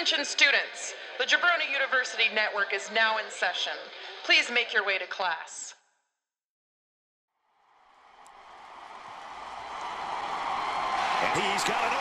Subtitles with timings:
[0.00, 3.72] Attention students, the Jabroni University Network is now in session.
[4.24, 5.74] Please make your way to class.
[11.20, 11.97] And he's got an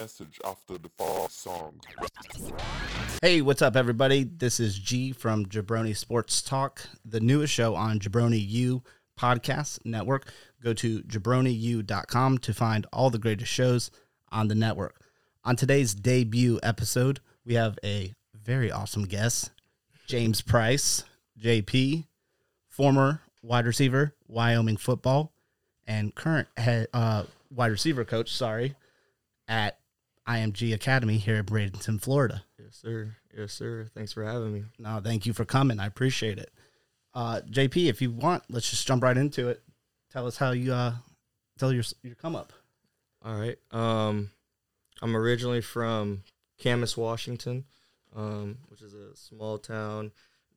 [0.00, 1.80] message after the fall song.
[3.20, 4.22] Hey, what's up, everybody?
[4.22, 8.84] This is G from Jabroni Sports Talk, the newest show on Jabroni U
[9.18, 10.32] Podcast Network.
[10.62, 13.90] Go to jabroniu.com to find all the greatest shows
[14.30, 15.00] on the network.
[15.42, 19.50] On today's debut episode, we have a very awesome guest,
[20.06, 21.02] James Price,
[21.42, 22.04] JP,
[22.68, 25.32] former wide receiver, Wyoming football,
[25.88, 28.76] and current head, uh, wide receiver coach, sorry,
[29.48, 29.76] at
[30.28, 32.44] IMG Academy here at Bradenton, Florida.
[32.58, 33.16] Yes, sir.
[33.36, 33.88] Yes, sir.
[33.94, 34.64] Thanks for having me.
[34.78, 35.80] No, thank you for coming.
[35.80, 36.52] I appreciate it.
[37.14, 39.62] Uh, JP, if you want, let's just jump right into it.
[40.12, 40.94] Tell us how you uh,
[41.58, 42.52] tell your your come up.
[43.24, 43.58] All right.
[43.72, 44.30] Um,
[45.02, 46.22] I'm originally from
[46.62, 47.64] Camas, Washington,
[48.14, 50.12] um, which is a small town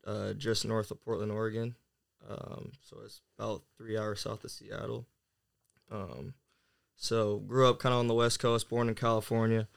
[0.06, 1.76] uh, just north of Portland, Oregon.
[2.30, 5.08] Um, so it's about three hours south of Seattle.
[5.92, 6.34] Um,
[7.02, 9.68] so grew up kind of on the West Coast, born in California,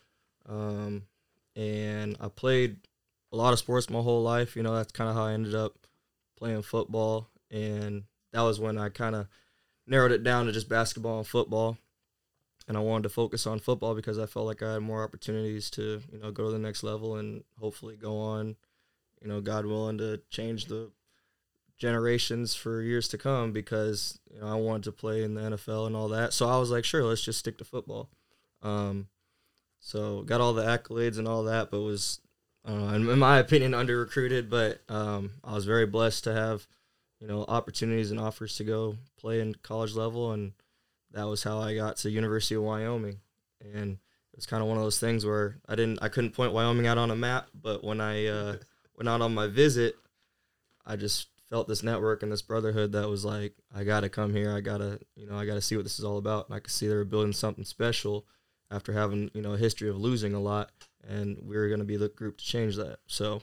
[0.46, 1.04] um,
[1.56, 2.76] and I played
[3.32, 4.54] a lot of sports my whole life.
[4.54, 5.86] You know, that's kind of how I ended up
[6.36, 9.26] playing football, and that was when I kind of
[9.86, 11.78] narrowed it down to just basketball and football.
[12.68, 15.70] And I wanted to focus on football because I felt like I had more opportunities
[15.70, 18.56] to, you know, go to the next level and hopefully go on,
[19.22, 20.90] you know, God willing to change the
[21.78, 25.86] generations for years to come because you know I wanted to play in the NFL
[25.86, 26.32] and all that.
[26.32, 28.10] So I was like, sure, let's just stick to football.
[28.62, 29.08] Um,
[29.80, 32.20] so got all the accolades and all that, but was,
[32.66, 34.48] uh, in, my opinion, under recruited.
[34.48, 36.66] But um, I was very blessed to have,
[37.20, 40.52] you know, opportunities and offers to go play in college level, and
[41.12, 43.18] that was how I got to University of Wyoming.
[43.60, 43.98] And
[44.32, 46.86] it was kind of one of those things where I didn't, I couldn't point Wyoming
[46.86, 48.56] out on a map, but when I uh,
[48.96, 49.96] went out on my visit,
[50.86, 54.52] I just felt this network and this brotherhood that was like, I gotta come here.
[54.52, 56.48] I gotta, you know, I gotta see what this is all about.
[56.48, 58.26] And I could see they were building something special
[58.70, 60.70] after having, you know, a history of losing a lot,
[61.06, 62.98] and we were gonna be the group to change that.
[63.06, 63.42] So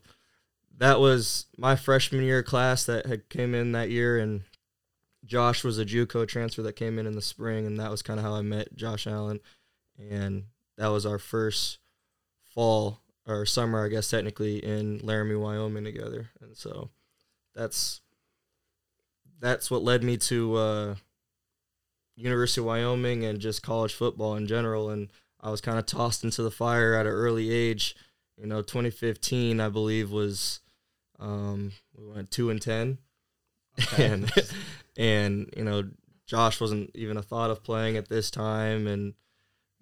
[0.78, 4.42] that was my freshman year class that had came in that year, and
[5.24, 8.20] Josh was a JUCO transfer that came in in the spring, and that was kind
[8.20, 9.40] of how I met Josh Allen,
[9.98, 10.46] and
[10.78, 11.78] that was our first
[12.44, 16.90] fall or summer, I guess technically, in Laramie, Wyoming together, and so
[17.56, 18.02] that's
[19.40, 20.96] that's what led me to uh,
[22.16, 24.90] University of Wyoming and just college football in general.
[24.90, 25.10] And
[25.42, 27.96] I was kind of tossed into the fire at an early age.
[28.38, 30.62] You know, 2015, I believe, was
[31.20, 32.98] um, we went two and ten,
[33.98, 34.32] and
[34.98, 35.90] and you know,
[36.26, 39.14] Josh wasn't even a thought of playing at this time, and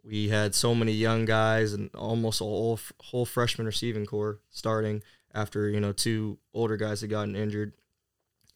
[0.04, 5.04] we had so many young guys and almost a whole whole freshman receiving corps starting
[5.34, 7.74] after you know two older guys had gotten injured,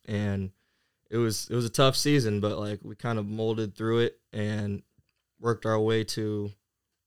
[0.06, 0.52] and
[1.10, 4.20] it was it was a tough season, but like we kind of molded through it
[4.32, 4.82] and
[5.40, 6.52] worked our way to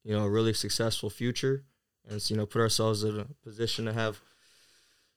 [0.04, 1.65] you know a really successful future,
[2.09, 4.21] and you know put ourselves in a position to have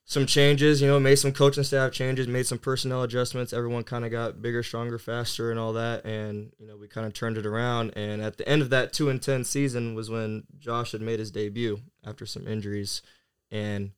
[0.10, 0.82] some changes.
[0.82, 3.54] You know, made some coaching staff changes, made some personnel adjustments.
[3.54, 7.06] Everyone kind of got bigger, stronger, faster, and all that, and you know we kind
[7.06, 7.92] of turned it around.
[7.96, 11.20] And at the end of that two and ten season was when Josh had made
[11.20, 13.04] his debut after some injuries,
[13.52, 13.92] and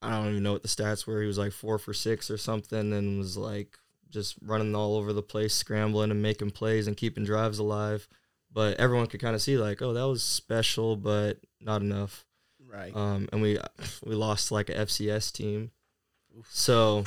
[0.00, 1.20] I don't even know what the stats were.
[1.20, 3.78] He was like four for six or something, and was like
[4.10, 8.08] just running all over the place, scrambling and making plays and keeping drives alive.
[8.52, 12.24] But everyone could kind of see like, oh, that was special, but not enough.
[12.66, 12.94] Right.
[12.94, 13.58] Um, and we
[14.04, 15.70] we lost like a FCS team,
[16.48, 17.04] so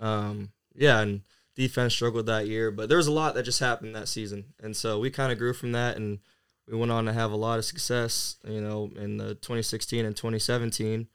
[0.00, 1.22] um, yeah, and
[1.54, 2.70] defense struggled that year.
[2.70, 5.38] But there was a lot that just happened that season, and so we kind of
[5.38, 6.20] grew from that, and
[6.66, 8.36] we went on to have a lot of success.
[8.46, 11.08] You know, in the 2016 and 2017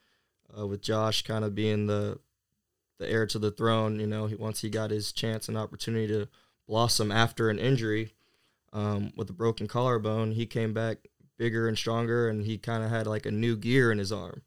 [0.57, 2.19] uh, with Josh kind of being the
[2.99, 3.99] the heir to the throne.
[3.99, 6.27] You know, he, once he got his chance and opportunity to
[6.67, 8.13] blossom after an injury,
[8.73, 10.31] um, with a broken collarbone.
[10.31, 11.07] He came back
[11.37, 14.41] bigger and stronger, and he kind of had like a new gear in his arm,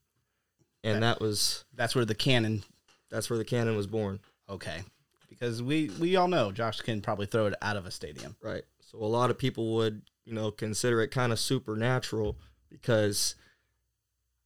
[0.85, 2.63] and that was That's where the cannon.
[3.11, 4.21] that's where the cannon was born.
[4.49, 4.83] Okay,
[5.29, 8.37] because we we all know Josh can probably throw it out of a stadium.
[8.43, 8.63] Right.
[8.81, 12.37] So a lot of people would, you know, consider it kind of supernatural
[12.71, 13.35] because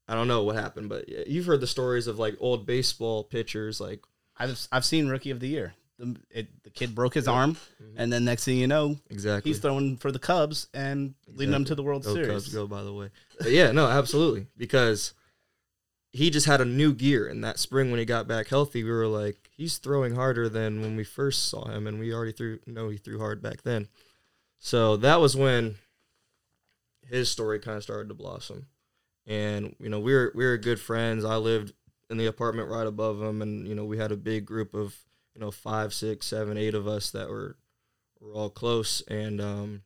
[0.09, 3.81] I don't know what happened, but you've heard the stories of like old baseball pitchers,
[3.81, 4.05] like
[4.37, 5.75] I've I've seen Rookie of the Year.
[5.99, 7.99] The it, the kid broke his arm, mm-hmm.
[7.99, 9.51] and then next thing you know, exactly.
[9.51, 12.31] he's throwing for the Cubs and leading them to the World Go oh, Series.
[12.31, 13.11] Cubs go, by the way.
[13.39, 15.15] But yeah, no, absolutely, because
[16.13, 18.91] he just had a new gear, and that spring when he got back healthy, we
[18.91, 22.59] were like, he's throwing harder than when we first saw him, and we already threw
[22.67, 23.89] know he threw hard back then.
[24.59, 25.77] So that was when
[27.09, 28.67] his story kind of started to blossom,
[29.27, 31.25] and you know we were we were good friends.
[31.25, 31.73] I lived
[32.11, 34.97] in the apartment right above him, and you know we had a big group of
[35.35, 37.57] you know five, six, seven, eight of us that were
[38.21, 39.83] were all close, and um,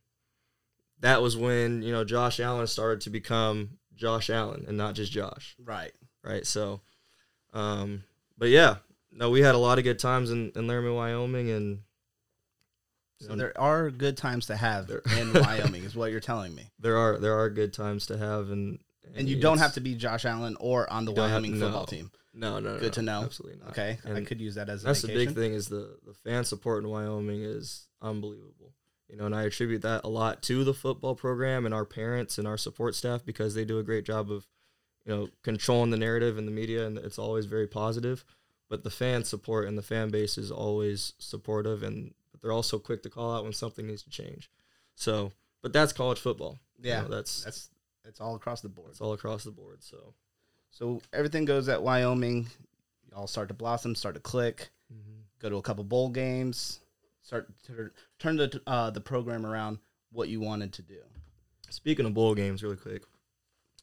[1.00, 5.12] that was when you know Josh Allen started to become Josh Allen and not just
[5.12, 5.92] Josh, Right.
[6.22, 6.46] right?
[6.46, 6.80] So,
[7.52, 8.04] um,
[8.38, 8.76] but yeah,
[9.12, 11.80] no, we had a lot of good times in, in Laramie, Wyoming, and
[13.18, 16.70] So there are good times to have There- in Wyoming, is what you're telling me.
[16.78, 18.78] there are there are good times to have, and
[19.14, 21.60] And you don't have to be Josh Allen or on the You don't have- Wyoming
[21.60, 21.86] football no.
[21.86, 22.10] team.
[22.32, 23.22] No, no, no, Good to know.
[23.24, 23.70] Absolutely not.
[23.70, 26.44] Okay, I could use that as a that's the big thing is the the fan
[26.44, 28.72] support in Wyoming is unbelievable.
[29.08, 32.38] You know, and I attribute that a lot to the football program and our parents
[32.38, 34.46] and our support staff because they do a great job of,
[35.04, 38.24] you know, controlling the narrative in the media and it's always very positive.
[38.68, 43.02] But the fan support and the fan base is always supportive and they're also quick
[43.02, 44.48] to call out when something needs to change.
[44.94, 45.32] So,
[45.62, 46.60] but that's college football.
[46.78, 47.68] You Yeah, know, that's That's
[48.04, 48.90] it's all across the board.
[48.90, 49.82] it's all across the board.
[49.82, 50.14] So,
[50.70, 52.46] So everything goes at Wyoming.
[53.10, 54.70] Y'all start to blossom, start to click.
[54.92, 55.20] Mm-hmm.
[55.40, 56.80] Go to a couple bowl games.
[57.22, 59.78] Start to turn the uh, the program around.
[60.12, 60.98] What you wanted to do.
[61.68, 63.04] Speaking of bowl games, really quick,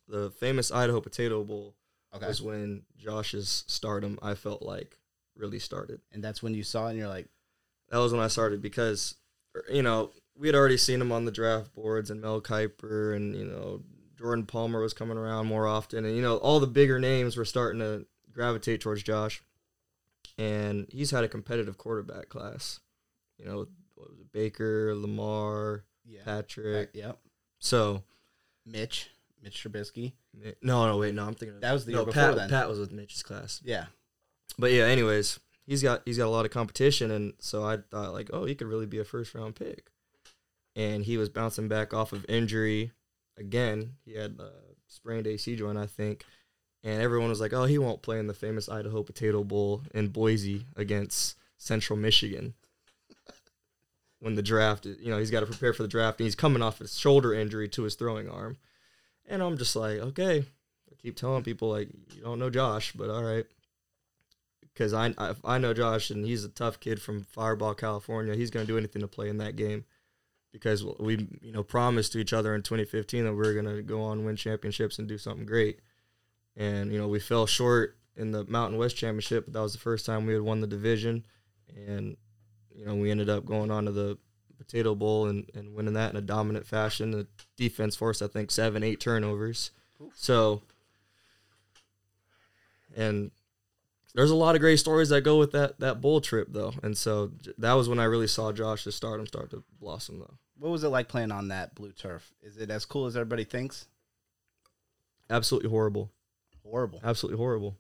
[0.10, 1.74] the famous Idaho Potato Bowl
[2.16, 2.26] Okay.
[2.28, 4.98] was when Josh's stardom, I felt like,
[5.36, 6.00] really started.
[6.12, 7.28] And that's when you saw it, and you're like,
[7.90, 9.16] That was when I started because,
[9.72, 13.36] you know, we had already seen him on the draft boards and Mel Kiper and,
[13.36, 13.82] you know,
[14.18, 16.06] Jordan Palmer was coming around more often.
[16.06, 19.42] And, you know, all the bigger names were starting to gravitate towards Josh.
[20.38, 22.80] And he's had a competitive quarterback class.
[23.38, 26.92] You know, what was it, Baker, Lamar, yeah, Patrick.
[26.94, 27.18] yep.
[27.60, 28.04] So,
[28.66, 29.10] Mitch,
[29.44, 30.14] Mitch Trubisky.
[30.62, 32.50] No, no, wait, no, I'm thinking of, That was the no, year before Pat, then.
[32.50, 33.86] Pat was with Mitch's class, Yeah,
[34.60, 34.84] but yeah.
[34.84, 38.46] Anyways, he's got he's got a lot of competition, and so I thought like, oh,
[38.46, 39.90] he could really be a first round pick.
[40.76, 42.92] And he was bouncing back off of injury
[43.38, 43.94] again.
[44.06, 44.52] He had a
[44.88, 46.26] sprained AC joint, I think,
[46.84, 50.10] and everyone was like, oh, he won't play in the famous Idaho Potato Bowl in
[50.10, 52.54] Boise against Central Michigan.
[54.20, 56.64] When the draft, you know, he's got to prepare for the draft, and he's coming
[56.64, 58.58] off a shoulder injury to his throwing arm.
[59.28, 60.40] And I'm just like, okay.
[60.40, 63.46] I keep telling people like, you don't know Josh, but all right.
[64.74, 68.36] Because I, I I know Josh and he's a tough kid from Firebaugh, California.
[68.36, 69.86] He's gonna do anything to play in that game.
[70.52, 74.02] Because we you know promised to each other in 2015 that we were gonna go
[74.02, 75.80] on win championships and do something great.
[76.56, 79.80] And you know we fell short in the Mountain West Championship, but that was the
[79.80, 81.26] first time we had won the division.
[81.76, 82.18] And
[82.74, 84.18] you know we ended up going on to the
[84.58, 87.12] Potato Bowl and, and winning that in a dominant fashion.
[87.12, 89.72] The defense forced, I think, seven, eight turnovers.
[90.14, 90.62] So,
[92.96, 93.32] and
[94.18, 96.74] there's a lot of great stories that go with that that bowl trip, though.
[96.82, 100.34] And so that was when I really saw Josh's stardom start to blossom, though.
[100.58, 102.34] what was it like playing on that blue turf?
[102.42, 103.88] Is it as cool as everybody thinks?
[105.30, 106.10] Absolutely horrible.
[106.64, 107.00] Horrible.
[107.04, 107.78] Absolutely horrible.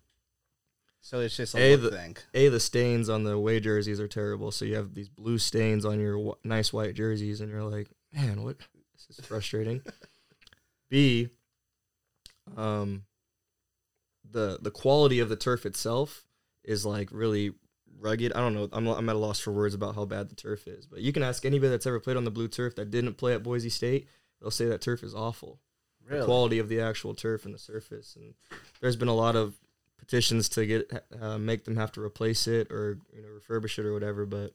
[1.01, 2.17] So it's just a A, the- thing.
[2.35, 4.51] A, the stains on the away jerseys are terrible.
[4.51, 7.87] So you have these blue stains on your w- nice white jerseys, and you're like,
[8.13, 8.57] man, what?
[8.93, 9.81] This is frustrating.
[10.89, 11.29] B,
[12.55, 13.05] um,
[14.29, 16.25] the the quality of the turf itself
[16.67, 17.53] is like really
[17.99, 18.31] rugged.
[18.33, 18.69] I don't know.
[18.71, 20.85] I'm I'm at a loss for words about how bad the turf is.
[20.85, 23.33] But you can ask anybody that's ever played on the blue turf that didn't play
[23.33, 24.07] at Boise State.
[24.39, 25.59] They'll say that turf is awful
[26.05, 26.19] Really?
[26.19, 28.15] the quality of the actual turf and the surface.
[28.15, 28.35] And
[28.81, 29.55] there's been a lot of
[29.97, 33.85] petitions to get uh, make them have to replace it or you know refurbish it
[33.85, 34.25] or whatever.
[34.27, 34.53] But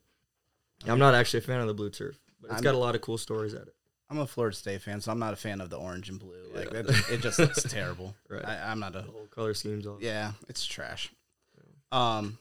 [0.87, 2.95] I'm not actually a fan of the blue turf, but it's I'm- got a lot
[2.95, 3.75] of cool stories at it.
[4.09, 6.43] I'm a Florida State fan, so I'm not a fan of the orange and blue.
[6.53, 6.83] Like Yeah.
[6.83, 8.15] that, it just looks terrible.
[8.29, 8.45] Right.
[8.45, 8.99] I, I'm not a.
[9.01, 9.97] The whole color schemes all.
[10.01, 11.11] Yeah, it's trash.
[11.93, 12.39] Um,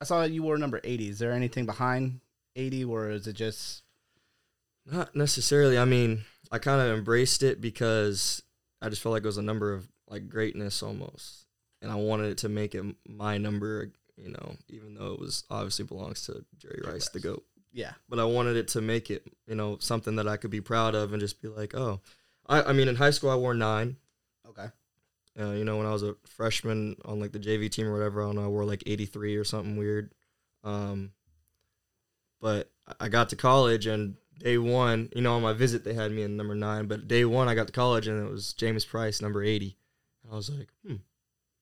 [0.00, 1.08] I saw you wore number 80.
[1.08, 2.20] Is there anything behind
[2.54, 3.82] 80, or is it just
[4.86, 5.78] Not necessarily.
[5.78, 8.42] I mean, I kind of embraced it because
[8.82, 11.46] I just felt like it was a number of like greatness almost,
[11.80, 13.90] and I wanted it to make it my number.
[14.16, 17.44] You know, even though it was obviously belongs to Jerry Rice, the goat.
[17.72, 17.92] Yeah.
[18.08, 20.96] but I wanted it to make it, you know, something that I could be proud
[20.96, 22.00] of and just be like, oh,
[22.48, 23.96] I, I mean, in high school I wore nine.
[25.40, 28.22] Uh, you know, when I was a freshman on like the JV team or whatever,
[28.22, 30.12] I don't know, I wore like 83 or something weird.
[30.64, 31.12] Um,
[32.40, 36.12] but I- got to college and day one, you know, on my visit they had
[36.12, 38.84] me in number nine, but day one I got to college and it was James
[38.84, 39.76] Price, number 80.
[40.24, 40.96] And I was like, hmm,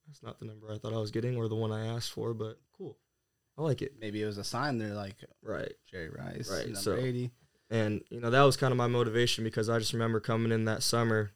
[0.07, 2.35] that's not the number I thought I was getting or the one I asked for,
[2.35, 2.97] but cool.
[3.57, 3.95] I like it.
[4.01, 4.79] Maybe it was a sign.
[4.79, 5.73] They're like Right.
[5.91, 7.31] Jerry Rice, Right, number so- eighty.
[7.71, 10.65] And you know that was kind of my motivation because I just remember coming in
[10.65, 11.33] that summer,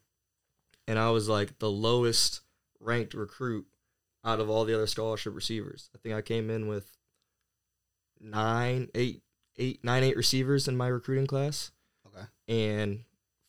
[0.86, 2.40] and I was like the lowest
[2.80, 3.66] ranked recruit
[4.24, 5.90] out of all the other scholarship receivers.
[5.94, 6.96] I think I came in with
[8.20, 9.22] nine, eight,
[9.58, 11.70] eight, nine, eight receivers in my recruiting class,
[12.06, 12.26] Okay.
[12.48, 13.04] and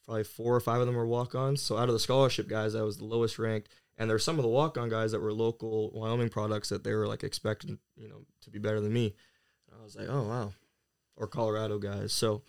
[0.05, 1.61] probably four or five of them were walk-ons.
[1.61, 3.69] So out of the scholarship guys, I was the lowest ranked.
[3.97, 6.93] And there were some of the walk-on guys that were local Wyoming products that they
[6.95, 9.13] were like expecting, you know, to be better than me.
[9.69, 10.53] And I was like, oh wow,
[11.15, 12.11] or Colorado guys.
[12.11, 12.41] So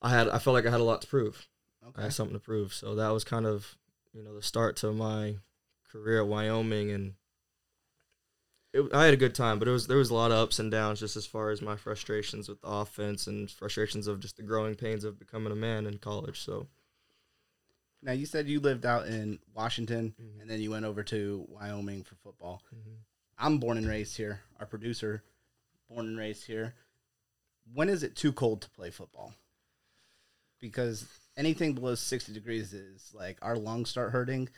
[0.00, 1.48] I had I felt like I had a lot to prove.
[1.96, 2.72] I had something to prove.
[2.74, 3.76] So that was kind of
[4.12, 5.36] you know the start to my
[5.90, 7.14] career at Wyoming, and
[8.72, 9.58] it, I had a good time.
[9.58, 11.62] But it was there was a lot of ups and downs just as far as
[11.62, 15.56] my frustrations with the offense and frustrations of just the growing pains of becoming a
[15.56, 16.40] man in college.
[16.40, 16.66] So
[18.02, 20.40] Now you said you lived out in Washington, Mhm.
[20.42, 22.62] and then you went over to Wyoming for football.
[22.72, 22.98] Mhm.
[23.38, 24.42] I'm born and raised here.
[24.60, 25.22] Our producer,
[25.88, 26.74] born and raised here.
[27.72, 29.34] When is it too cold to play football?
[30.60, 31.06] Because
[31.38, 34.50] anything below 60 degrees is like our lungs start hurting.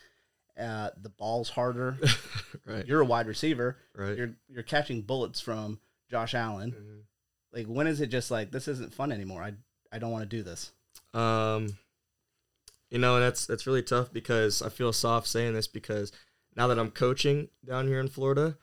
[0.58, 1.96] Uh, the ball's harder.
[2.66, 3.76] right, You're a wide receiver.
[3.94, 4.16] right.
[4.16, 5.78] You're you're catching bullets from
[6.10, 6.72] Josh Allen.
[6.72, 7.02] Mhm.
[7.52, 9.42] Like when is it just like this isn't fun anymore?
[9.42, 9.52] I
[9.92, 10.72] I don't want to do this.
[11.14, 11.76] Um,
[12.90, 16.10] you know, and that's that's really tough because I feel soft saying this because
[16.56, 18.56] now that I'm coaching down here in Florida,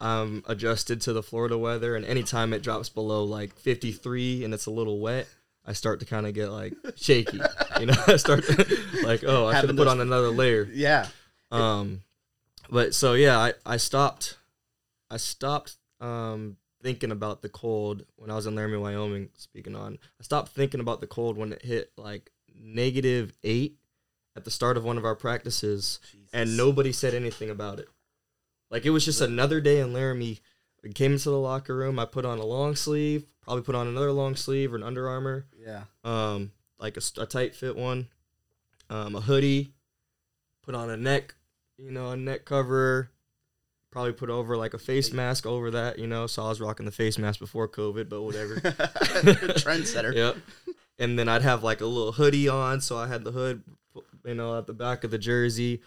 [0.00, 4.66] I'm adjusted to the Florida weather, and anytime it drops below like 53 and it's
[4.66, 5.28] a little wet,
[5.64, 7.40] I start to kind of get like shaky.
[7.78, 10.68] you know, I start to, like, oh, I should have put on another layer.
[10.72, 11.06] Yeah.
[11.50, 12.00] Um,
[12.70, 14.38] but so yeah, I, I stopped,
[15.10, 19.28] I stopped um thinking about the cold when I was in Laramie, Wyoming.
[19.34, 23.76] Speaking on, I stopped thinking about the cold when it hit like negative eight
[24.34, 26.00] at the start of one of our practices,
[26.32, 27.88] and nobody said anything about it.
[28.70, 30.40] Like it was just another day in Laramie.
[30.82, 31.98] We came into the locker room.
[31.98, 35.08] I put on a long sleeve, probably put on another long sleeve or an Under
[35.08, 35.84] Armour Yeah.
[36.04, 38.08] um, like a tight fit one,
[38.90, 39.72] um, a hoodie,
[40.62, 41.34] put on a neck,
[41.78, 43.10] you know, a neck cover,
[43.90, 46.26] probably put over like a face mask over that, you know.
[46.26, 48.56] So I was rocking the face mask before COVID, but whatever.
[48.60, 50.14] Trendsetter.
[50.14, 50.36] yep.
[50.98, 53.62] And then I'd have like a little hoodie on, so I had the hood,
[54.24, 55.82] you know, at the back of the jersey,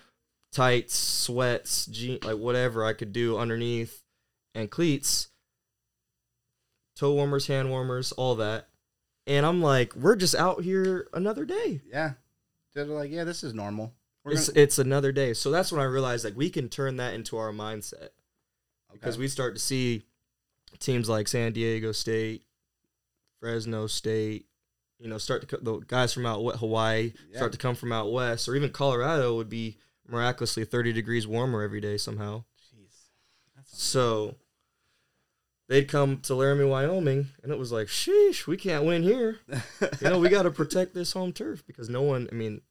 [0.52, 4.02] tights, sweats, jean, like whatever I could do underneath,
[4.54, 5.28] and cleats,
[6.96, 8.68] toe warmers, hand warmers, all that.
[9.28, 11.82] And I'm like, we're just out here another day.
[11.92, 12.14] Yeah.
[12.74, 13.94] They're like, yeah, this is normal.
[14.24, 15.34] We're It's gonna- it's another day.
[15.34, 18.10] So that's when I realized like we can turn that into our mindset
[18.92, 20.04] because we start to see
[20.80, 22.44] teams like San Diego State,
[23.40, 24.48] Fresno State,
[25.00, 27.38] you know, start to co- the guys from out Hawaii Yeah.
[27.38, 31.62] start to come from out west, or even Colorado would be miraculously 30 degrees warmer
[31.62, 32.44] every day somehow.
[32.74, 33.08] Jeez.
[33.66, 34.36] So
[35.68, 39.40] they'd come to Laramie, Wyoming, and it was like, sheesh, we can't win here.
[39.50, 42.62] you know, we got to protect this home turf because no one, I mean,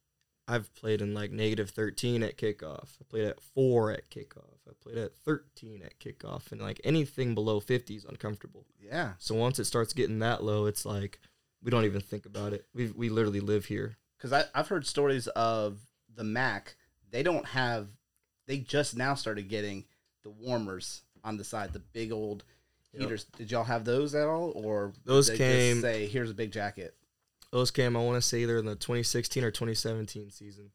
[0.47, 2.97] I've played in like negative 13 at kickoff.
[3.01, 4.59] I played at four at kickoff.
[4.67, 6.51] I played at 13 at kickoff.
[6.51, 8.65] And like anything below 50 is uncomfortable.
[8.79, 9.13] yeah.
[9.17, 11.19] So once it starts getting that low, it's like
[11.63, 12.65] we don't even think about it.
[12.75, 13.97] We, we literally live here.
[14.17, 15.79] Because I've heard stories of
[16.15, 16.75] the Mac.
[17.09, 17.87] They don't have,
[18.47, 19.85] they just now started getting
[20.23, 22.43] the warmers on the side, the big old
[22.97, 23.19] Yep.
[23.37, 24.51] Did y'all have those at all?
[24.55, 26.95] Or Those came- Just say, here's a big jacket.
[27.51, 30.71] Those came, I want to say, either in the 2016 or 2017 season.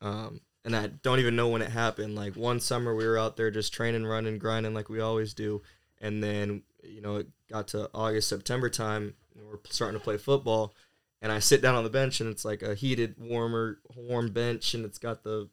[0.00, 2.14] Um, and I don't even know when it happened.
[2.14, 5.62] Like one summer, we were out there just training, running, grinding like we always do.
[6.00, 10.16] And then, you know, it got to August, September time, and we're starting to play
[10.16, 10.74] football.
[11.20, 14.74] And I sit down on the bench, and it's like a heated, warmer, warm bench,
[14.74, 15.48] and it's got the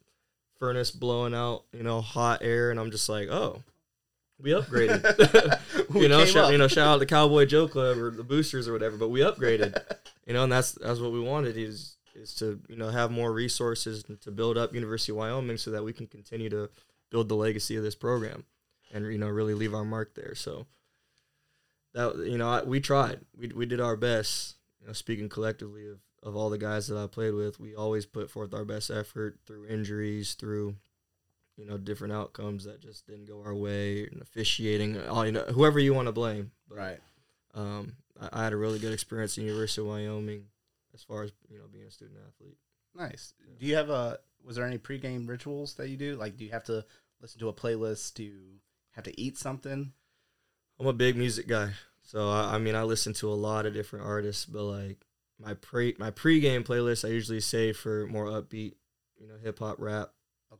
[0.60, 2.70] furnace blowing out, you know, hot air.
[2.70, 3.62] And I'm just like, oh,
[4.40, 5.60] we upgraded.
[5.90, 8.66] We you know, shout, you know, shout out to Cowboy Joe Club or the Boosters
[8.66, 8.96] or whatever.
[8.96, 9.80] But we upgraded,
[10.26, 13.32] you know, and that's that's what we wanted is is to you know have more
[13.32, 16.68] resources and to build up University of Wyoming so that we can continue to
[17.10, 18.44] build the legacy of this program
[18.92, 20.34] and you know really leave our mark there.
[20.34, 20.66] So
[21.94, 24.56] that you know I, we tried, we we did our best.
[24.80, 28.06] You know, speaking collectively of of all the guys that I played with, we always
[28.06, 30.74] put forth our best effort through injuries, through
[31.56, 35.44] you know different outcomes that just didn't go our way, and officiating, all you know,
[35.44, 36.50] whoever you want to blame.
[36.68, 37.00] But, Right.
[37.54, 40.44] um, I, I had a really good experience at University of Wyoming
[40.94, 42.56] as far as you know being a student athlete.
[42.94, 43.34] Nice.
[43.58, 44.18] Do you have a?
[44.44, 46.16] Was there any pregame rituals that you do?
[46.16, 46.84] Like, do you have to
[47.20, 48.14] listen to a playlist?
[48.14, 48.60] Do you
[48.92, 49.92] have to eat something?
[50.78, 51.72] I'm a big music guy,
[52.02, 54.98] so I, I mean I listen to a lot of different artists, but like
[55.38, 58.74] my pre my pregame playlist I usually save for more upbeat,
[59.18, 60.10] you know, hip hop rap.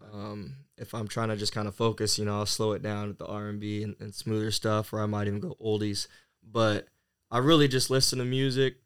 [0.02, 0.10] Okay.
[0.12, 3.08] Um, if I'm trying to just kind of focus, you know, I'll slow it down
[3.08, 6.06] with the R and B and smoother stuff, or I might even go oldies.
[6.42, 6.88] But
[7.30, 8.76] I really just listen to music.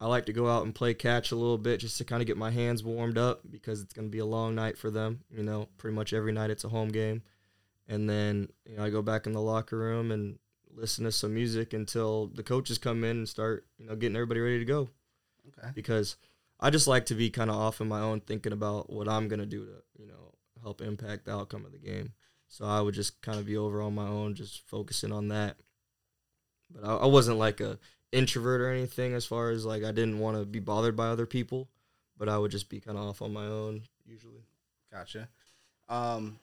[0.00, 2.26] I like to go out and play catch a little bit just to kind of
[2.26, 5.20] get my hands warmed up because it's going to be a long night for them.
[5.30, 7.22] You know, pretty much every night it's a home game.
[7.88, 10.38] And then, you know, I go back in the locker room and
[10.72, 14.40] listen to some music until the coaches come in and start, you know, getting everybody
[14.40, 14.88] ready to go.
[15.48, 15.70] Okay.
[15.74, 16.16] Because
[16.60, 19.26] I just like to be kind of off in my own thinking about what I'm
[19.26, 20.34] going to do to, you know,
[20.68, 22.12] help impact the outcome of the game.
[22.48, 25.56] So I would just kind of be over on my own, just focusing on that.
[26.70, 27.78] But I, I wasn't like a
[28.12, 31.26] introvert or anything as far as like I didn't want to be bothered by other
[31.26, 31.68] people,
[32.18, 34.44] but I would just be kind of off on my own usually.
[34.92, 35.28] Gotcha.
[35.88, 36.38] Um,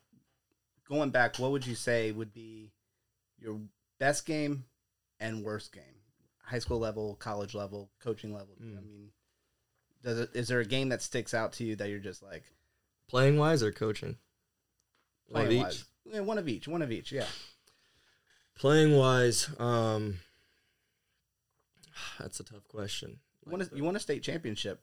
[0.88, 2.72] going back, what would you say would be
[3.40, 3.60] your
[4.00, 4.66] best game
[5.20, 5.84] and worst game?
[6.44, 8.56] High school level, college level, coaching level.
[8.60, 8.84] I Mm.
[8.84, 9.12] mean,
[10.04, 12.44] does it is there a game that sticks out to you that you're just like
[13.10, 14.18] Playing wise or coaching?
[15.28, 15.66] One of playing each?
[15.66, 15.86] wise?
[16.06, 16.68] Yeah, one of each.
[16.68, 17.12] One of each.
[17.12, 17.26] Yeah.
[18.58, 20.20] Playing wise, um,
[22.20, 23.20] that's a tough question.
[23.46, 24.82] You won a, you won a state championship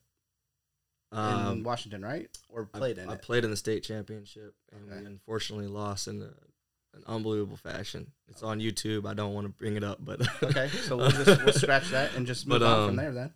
[1.13, 2.29] in Um, Washington, right?
[2.49, 3.23] Or I- played in I, it.
[3.23, 5.01] played in the state championship, and Okay.
[5.01, 8.13] we unfortunately lost in an unbelievable fashion.
[8.29, 9.07] It's on YouTube.
[9.07, 12.15] I don't want to bring it up, but okay, so we'll just we'll scratch that
[12.15, 13.33] and just move But, on um, from there then.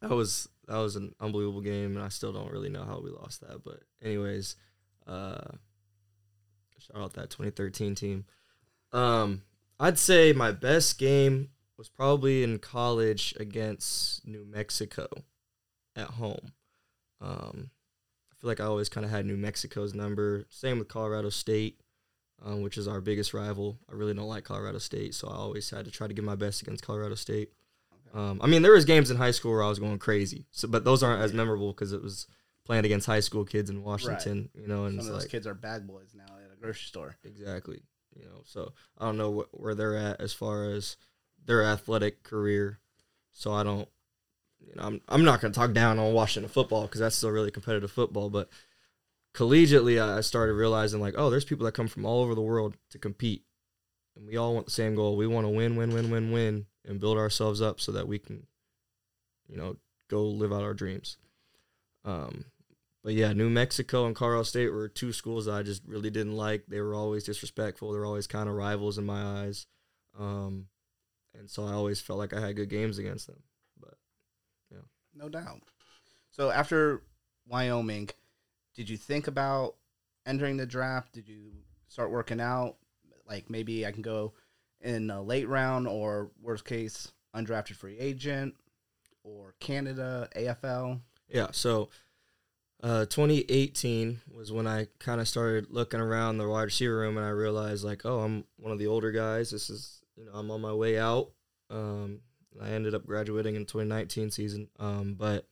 [0.00, 3.10] That was that was an unbelievable game, and I still don't really know how we
[3.10, 3.64] lost that.
[3.64, 4.56] But anyways,
[5.06, 5.56] uh,
[6.78, 8.24] shout out that 2013 team.
[8.92, 9.42] Um,
[9.78, 15.06] I'd say my best game was probably in college against New Mexico
[15.96, 16.52] at home.
[17.20, 17.70] Um,
[18.30, 20.44] I feel like I always kind of had New Mexico's number.
[20.48, 21.80] Same with Colorado State,
[22.44, 23.78] um, which is our biggest rival.
[23.90, 26.36] I really don't like Colorado State, so I always had to try to give my
[26.36, 27.50] best against Colorado State.
[28.12, 30.66] Um, I mean, there was games in high school where I was going crazy, so
[30.68, 32.26] but those aren't as memorable because it was
[32.64, 35.46] playing against high school kids in Washington, you know, and Some of those like kids
[35.46, 37.16] are bag boys now at a grocery store.
[37.24, 37.82] exactly,
[38.16, 38.42] you know.
[38.44, 40.96] So I don't know wh- where they're at as far as
[41.44, 42.80] their athletic career.
[43.32, 43.88] So I don't,
[44.60, 47.30] you know, I'm I'm not going to talk down on Washington football because that's still
[47.30, 48.48] really competitive football, but
[49.34, 52.40] collegiately, I I started realizing like, oh, there's people that come from all over the
[52.42, 53.44] world to compete,
[54.16, 55.16] and we all want the same goal.
[55.16, 58.18] We want to win, win, win, win, win, and build ourselves up so that we
[58.18, 58.46] can,
[59.48, 59.76] you know,
[60.08, 61.16] go live out our dreams.
[62.04, 62.46] Um,
[63.02, 66.36] but yeah, New Mexico and Colorado State were two schools that I just really didn't
[66.36, 66.64] like.
[66.66, 67.92] They were always disrespectful.
[67.92, 69.66] They were always kind of rivals in my eyes,
[70.18, 70.66] um,
[71.38, 73.42] and so I always felt like I had good games against them.
[73.80, 73.94] But
[74.70, 74.82] yeah,
[75.14, 75.62] No doubt.
[76.30, 77.02] So after
[77.46, 78.10] Wyoming,
[78.74, 79.76] did you think about
[80.26, 81.12] entering the draft?
[81.12, 81.52] Did you
[81.88, 82.76] start working out?
[83.26, 84.34] Like maybe I can go
[84.80, 88.54] in a late round or worst case undrafted free agent
[89.22, 91.00] or Canada, AFL.
[91.28, 91.90] Yeah, so
[92.82, 97.26] uh, 2018 was when I kind of started looking around the wide receiver room, and
[97.26, 99.50] I realized like, oh, I'm one of the older guys.
[99.50, 101.30] This is, you know, I'm on my way out.
[101.68, 102.20] Um,
[102.60, 105.46] I ended up graduating in 2019 season, um, but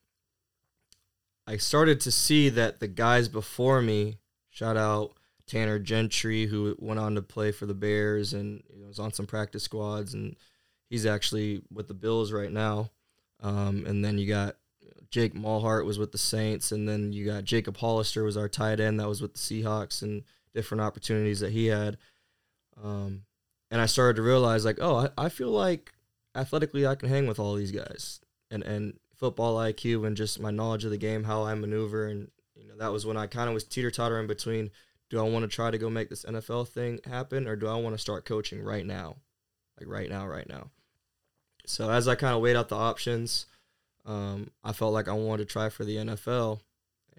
[1.46, 4.18] I started to see that the guys before me,
[4.50, 5.12] shout out
[5.48, 9.12] Tanner Gentry, who went on to play for the Bears and you know, was on
[9.12, 10.36] some practice squads, and
[10.88, 12.90] he's actually with the Bills right now.
[13.40, 14.56] Um, and then you got
[15.10, 18.80] Jake Maulhardt was with the Saints, and then you got Jacob Hollister was our tight
[18.80, 20.22] end that was with the Seahawks, and
[20.54, 21.96] different opportunities that he had.
[22.82, 23.22] Um,
[23.70, 25.92] and I started to realize like, oh, I, I feel like
[26.34, 30.50] athletically I can hang with all these guys, and and football IQ and just my
[30.50, 33.48] knowledge of the game, how I maneuver, and you know that was when I kind
[33.48, 34.70] of was teeter tottering between,
[35.10, 37.76] do I want to try to go make this NFL thing happen, or do I
[37.76, 39.16] want to start coaching right now,
[39.78, 40.70] like right now, right now.
[41.66, 43.46] So as I kind of weighed out the options,
[44.04, 46.60] um, I felt like I wanted to try for the NFL,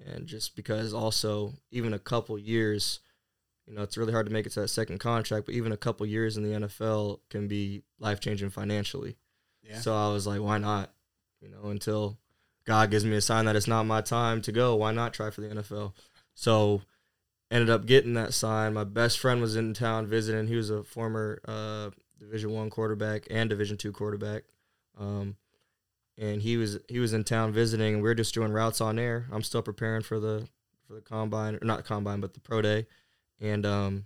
[0.07, 2.99] and just because also even a couple years,
[3.67, 5.77] you know, it's really hard to make it to that second contract, but even a
[5.77, 9.17] couple years in the NFL can be life changing financially.
[9.61, 9.79] Yeah.
[9.79, 10.91] So I was like, why not?
[11.41, 12.17] You know, until
[12.65, 15.29] God gives me a sign that it's not my time to go, why not try
[15.29, 15.93] for the NFL?
[16.33, 16.81] So
[17.51, 18.73] ended up getting that sign.
[18.73, 20.47] My best friend was in town visiting.
[20.47, 24.43] He was a former uh, Division One quarterback and Division Two quarterback.
[24.99, 25.37] Um,
[26.17, 28.99] and he was he was in town visiting, and we are just doing routes on
[28.99, 29.27] air.
[29.31, 30.47] I'm still preparing for the
[30.87, 32.87] for the combine, or not combine, but the pro day,
[33.39, 34.05] and um,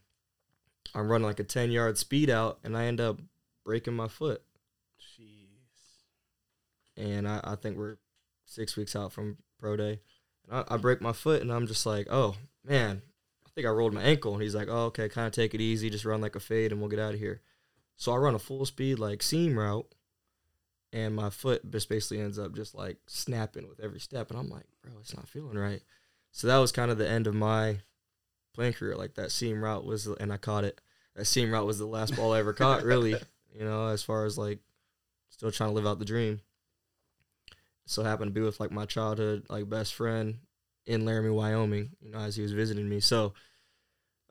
[0.94, 3.20] I'm running like a 10 yard speed out, and I end up
[3.66, 4.44] breaking my foot.
[5.02, 5.48] Jeez.
[6.98, 7.98] and I, I think we're
[8.46, 10.00] six weeks out from pro day.
[10.48, 13.02] And I, I break my foot, and I'm just like, oh man,
[13.56, 14.34] think I rolled my ankle.
[14.34, 16.72] And he's like, oh okay, kind of take it easy, just run like a fade,
[16.72, 17.42] and we'll get out of here.
[17.98, 19.88] So I run a full speed like seam route,
[20.92, 24.50] and my foot just basically ends up just like snapping with every step, and I'm
[24.50, 25.82] like, bro, it's not feeling right.
[26.32, 27.80] So that was kind of the end of my
[28.54, 28.96] playing career.
[28.96, 30.82] Like that seam route was, and I caught it.
[31.16, 33.16] That seam route was the last ball I ever caught, really.
[33.56, 34.58] You know, as far as like
[35.30, 36.42] still trying to live out the dream.
[37.86, 40.40] So happened to be with like my childhood like best friend
[40.86, 41.92] in Laramie, Wyoming.
[42.02, 43.00] You know, as he was visiting me.
[43.00, 43.34] So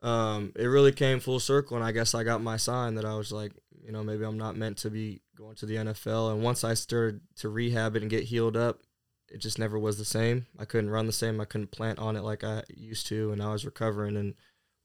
[0.01, 3.15] um, it really came full circle, and I guess I got my sign that I
[3.15, 6.33] was like, you know, maybe I'm not meant to be going to the NFL.
[6.33, 8.81] And once I started to rehab it and get healed up,
[9.29, 10.45] it just never was the same.
[10.59, 11.39] I couldn't run the same.
[11.39, 14.35] I couldn't plant on it like I used to, and I was recovering in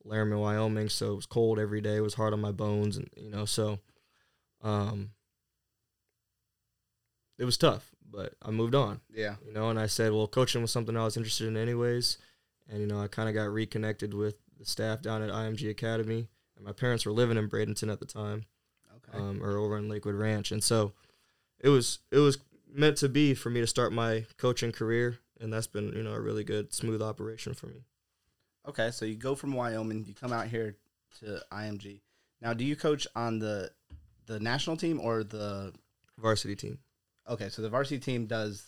[0.05, 1.97] Laramie, Wyoming, so it was cold every day.
[1.97, 3.81] It was hard on my bones, and you know, so
[4.63, 5.11] um,
[7.39, 7.91] it was tough.
[8.11, 9.37] But I moved on, Yeah.
[9.47, 12.17] you know, and I said, well, coaching was something I was interested in anyways,
[12.69, 16.29] and you know, I kind of got reconnected with the staff down at IMG Academy,
[16.57, 18.47] and my parents were living in Bradenton at the time
[18.97, 19.19] Okay.
[19.19, 20.93] um, or over in Lakewood Ranch, and so
[21.61, 22.39] it was it was
[22.73, 26.13] meant to be for me to start my coaching career, and that's been you know
[26.15, 27.85] a really good smooth operation for me.
[28.67, 30.77] Okay, so you go from Wyoming, you come out here
[31.21, 32.01] to IMG.
[32.41, 33.71] Now, do you coach on the
[34.27, 35.73] the national team or the
[36.19, 36.79] Varsity team.
[37.29, 38.65] Okay, so the varsity team does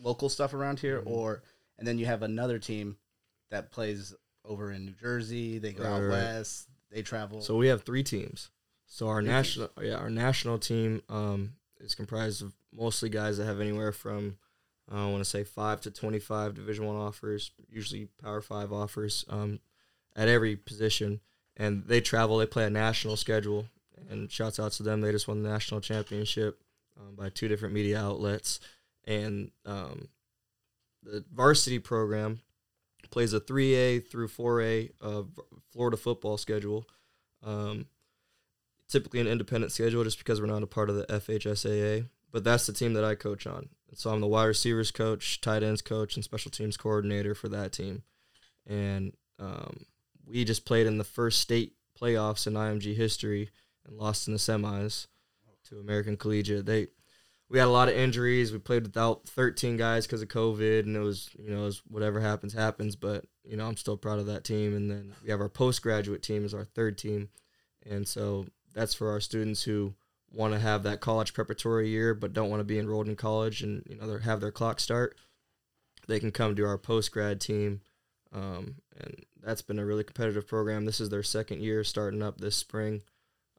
[0.00, 1.10] local stuff around here Mm-hmm.
[1.12, 1.42] or
[1.78, 2.96] and then you have another team
[3.50, 6.10] that plays over in New Jersey, they go out Right, right.
[6.10, 7.40] west, they travel.
[7.42, 8.50] So we have three teams.
[8.86, 13.60] So our national yeah our national team um, is comprised of mostly guys that have
[13.60, 14.36] anywhere from
[14.92, 18.72] uh, I want to say five to twenty five Division One offers, usually Power Five
[18.72, 19.60] offers um,
[20.16, 21.20] at every position,
[21.56, 22.38] and they travel.
[22.38, 23.66] They play a national schedule,
[24.10, 25.00] and shouts out to them.
[25.00, 26.58] They just won the national championship
[27.00, 28.60] um, by two different media outlets,
[29.04, 30.08] and um,
[31.02, 32.40] the varsity program
[33.10, 35.22] plays a three A through four A uh,
[35.72, 36.86] Florida football schedule.
[37.42, 37.86] Um,
[38.90, 42.08] typically an independent schedule just because we're not a part of the FHSAA.
[42.32, 43.70] But that's the team that I coach on.
[43.94, 47.72] So I'm the wide receivers coach, tight ends coach, and special teams coordinator for that
[47.72, 48.02] team.
[48.66, 49.86] And um,
[50.24, 53.50] we just played in the first state playoffs in IMG history
[53.84, 55.06] and lost in the semis
[55.68, 56.66] to American Collegiate.
[56.66, 56.88] They
[57.48, 58.52] we had a lot of injuries.
[58.52, 62.20] We played without 13 guys because of COVID, and it was you know was whatever
[62.20, 62.96] happens happens.
[62.96, 64.74] But you know I'm still proud of that team.
[64.74, 67.28] And then we have our postgraduate team as our third team,
[67.88, 69.94] and so that's for our students who
[70.32, 73.62] want to have that college preparatory year but don't want to be enrolled in college
[73.62, 75.16] and you know have their clock start.
[76.06, 77.82] They can come to our post grad team,
[78.32, 80.84] um, and that's been a really competitive program.
[80.84, 83.02] This is their second year starting up this spring,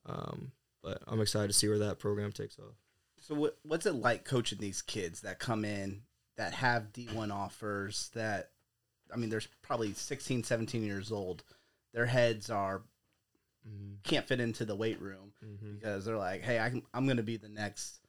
[0.05, 0.51] um,
[0.83, 2.75] but I'm excited to see where that program takes off.
[3.19, 6.01] So what what's it like coaching these kids that come in
[6.37, 8.49] that have D1 offers that
[9.13, 11.43] I mean there's probably 16 17 years old.
[11.93, 12.81] Their heads are
[13.67, 13.95] mm-hmm.
[14.03, 15.75] can't fit into the weight room mm-hmm.
[15.75, 17.99] because they're like, "Hey, I can, I'm going to be the next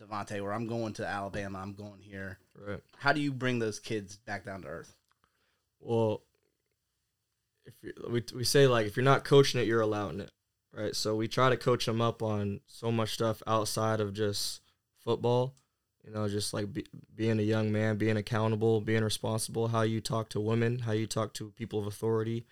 [0.00, 2.80] Devontae or I'm going to Alabama, I'm going here." Right.
[2.96, 4.94] How do you bring those kids back down to earth?
[5.80, 6.22] Well,
[7.64, 10.30] if you, we we say like if you're not coaching it, you're allowing it,
[10.72, 10.94] right?
[10.94, 14.60] So we try to coach them up on so much stuff outside of just
[14.98, 15.54] football.
[16.04, 20.00] You know, just like be, being a young man, being accountable, being responsible, how you
[20.00, 22.46] talk to women, how you talk to people of authority,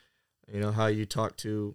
[0.52, 1.74] you know, how you talk to,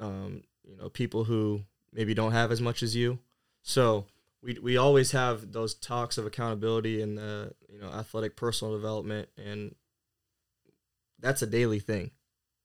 [0.00, 1.62] um, you know, people who
[1.92, 3.18] maybe don't have as much as you.
[3.62, 4.06] So
[4.42, 9.28] we we always have those talks of accountability and the you know athletic personal development,
[9.36, 9.74] and
[11.18, 12.10] that's a daily thing,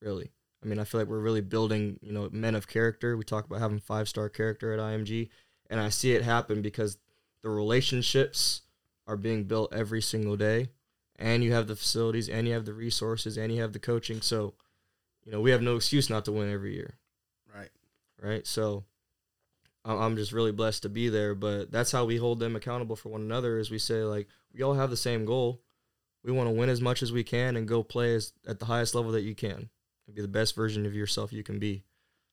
[0.01, 0.31] really.
[0.63, 3.15] I mean, I feel like we're really building you know men of character.
[3.15, 5.29] We talk about having five star character at IMG,
[5.69, 6.97] and I see it happen because
[7.41, 8.61] the relationships
[9.07, 10.69] are being built every single day,
[11.15, 14.21] and you have the facilities, and you have the resources, and you have the coaching.
[14.21, 14.55] So,
[15.25, 16.95] you know, we have no excuse not to win every year
[17.53, 17.69] Right.
[18.21, 18.45] right?
[18.45, 18.83] So
[19.85, 21.33] I'm just really blessed to be there.
[21.35, 23.57] But that's how we hold them accountable for one another.
[23.57, 25.61] Is we say like we all have the same goal.
[26.23, 28.65] We want to win as much as we can and go play as, at the
[28.65, 29.69] highest level that you can
[30.07, 31.83] and be the best version of yourself you can be.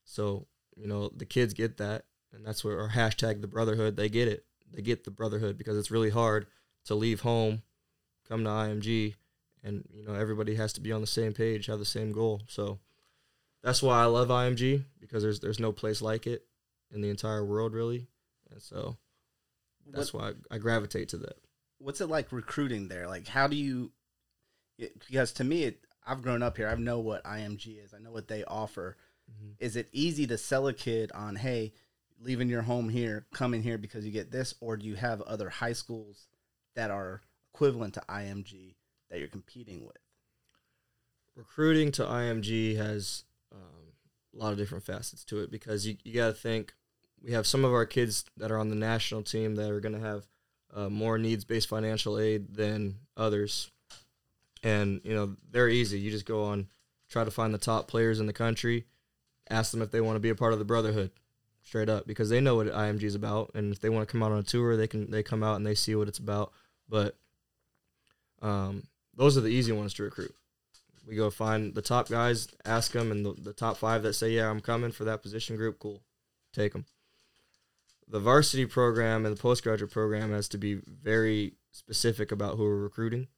[0.05, 3.97] So you know the kids get that, and that's where our hashtag the brotherhood.
[3.97, 4.45] They get it.
[4.73, 6.47] They get the brotherhood because it's really hard
[6.87, 7.63] to leave home,
[8.29, 9.15] come to IMG,
[9.63, 12.43] and you know everybody has to be on the same page, have the same goal.
[12.49, 12.79] So
[13.63, 16.45] that's why I love IMG because there's there's no place like it
[16.93, 18.09] in the entire world really,
[18.51, 18.97] and so
[19.91, 21.37] that's why I, I gravitate to that.
[21.79, 23.07] What's it like recruiting there?
[23.07, 23.93] Like, how do you?
[24.79, 26.69] it- Because to me, it, I've grown up here.
[26.69, 27.95] I know what IMG is.
[27.95, 28.97] I know what they offer.
[29.31, 29.53] Mm-hmm.
[29.59, 31.73] Is it easy to sell a kid on, hey,
[32.21, 35.49] leaving your home here, coming here because you get this, or do you have other
[35.49, 36.27] high schools
[36.75, 37.23] that are
[37.55, 38.75] equivalent to IMG
[39.11, 39.97] that you're competing with?
[41.37, 43.93] recruiting to IMG has um,
[44.35, 46.75] a lot of different facets to it because you, you got to think
[47.23, 49.95] we have some of our kids that are on the national team that are going
[49.95, 50.27] to have
[50.75, 53.71] uh, more needs based financial aid than others.
[54.65, 56.01] And, you know, they're easy.
[56.01, 56.67] You just go on,
[57.09, 58.87] try to find the top players in the country,
[59.49, 61.13] ask them if they want to be a part of the Brotherhood
[61.63, 63.53] straight up because they know what IMG is about.
[63.55, 65.57] And if they want to come out on a tour, they can, they come out
[65.57, 66.53] and they see what it's about.
[66.89, 67.15] But
[68.43, 68.85] um,
[69.17, 70.35] those are the easy ones to recruit.
[71.07, 74.31] We go find the top guys, ask them, and the, the top five that say,
[74.31, 76.01] "Yeah, I'm coming for that position group." Cool,
[76.53, 76.87] take them.
[78.09, 82.77] The varsity program and the postgraduate program has to be very specific about who we're
[82.77, 83.29] recruiting,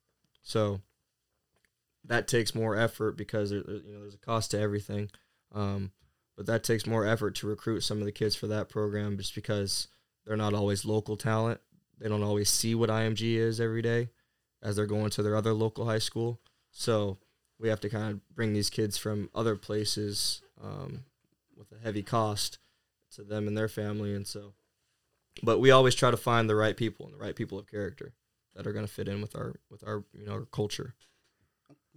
[0.42, 0.80] so
[2.08, 5.10] that takes more effort because you know there's a cost to everything.
[5.54, 5.92] Um,
[6.36, 9.34] but that takes more effort to recruit some of the kids for that program just
[9.34, 9.88] because
[10.24, 11.60] they're not always local talent.
[11.98, 14.10] They don't always see what IMG is every day
[14.62, 16.40] as they're going to their other local high school.
[16.70, 17.18] So
[17.58, 21.04] we have to kind of bring these kids from other places um,
[21.56, 22.58] with a heavy cost
[23.14, 24.14] to them and their family.
[24.14, 24.52] And so,
[25.42, 28.12] but we always try to find the right people and the right people of character
[28.54, 30.94] that are going to fit in with our with our you know our culture.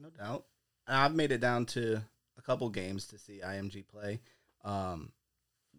[0.02, 0.46] No doubt.
[0.88, 2.02] And I've made it down to
[2.38, 4.20] a couple games to see IMG play.
[4.64, 5.12] Um,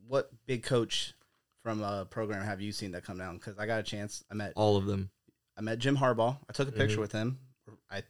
[0.07, 1.15] what big coach
[1.63, 3.37] from a program have you seen that come down?
[3.37, 4.25] Because I got a chance.
[4.31, 5.11] I met All of them.
[5.57, 6.39] I met Jim Harbaugh.
[6.49, 7.01] I took a picture Mhm.
[7.01, 7.39] with him.
[7.91, 8.03] I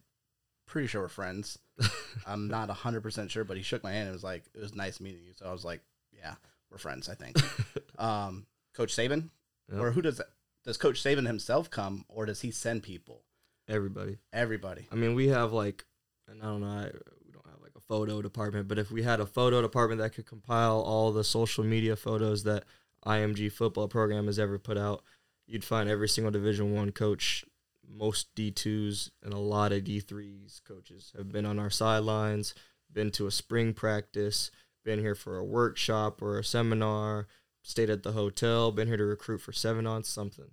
[0.66, 1.58] pretty sure we're friends.
[2.26, 4.74] I'm not hundred percent sure, but he shook my hand and was like, "It was
[4.74, 5.80] nice meeting you." So I was like,
[6.12, 6.36] "Yeah,
[6.70, 7.36] we're friends." I think.
[7.98, 9.30] um, Coach Saban,
[9.68, 9.80] Yep.
[9.80, 10.28] or who does that?
[10.64, 13.24] Does Coach Saban himself come, or does he send people?
[13.66, 14.18] Everybody.
[14.32, 14.86] Everybody.
[14.92, 15.84] I mean, we have like,
[16.30, 16.84] and I don't know, I,
[17.24, 20.14] we don't have like a photo department, but if we had a photo department that
[20.14, 22.64] could compile all the social media photos that
[23.04, 25.02] IMG football program has ever put out,
[25.46, 27.44] you'd find every single Division One coach,
[27.88, 32.54] most D twos, and a lot of D threes coaches have been on our sidelines,
[32.92, 34.50] been to a spring practice,
[34.84, 37.26] been here for a workshop or a seminar,
[37.62, 40.50] stayed at the hotel, been here to recruit for seven on something.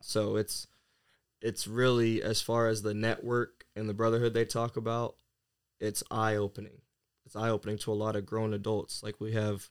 [0.00, 0.66] So it's
[1.40, 5.16] it's really as far as the network and the brotherhood they talk about,
[5.80, 6.80] it's eye opening.
[7.24, 9.02] It's eye opening to a lot of grown adults.
[9.02, 9.68] Like we have,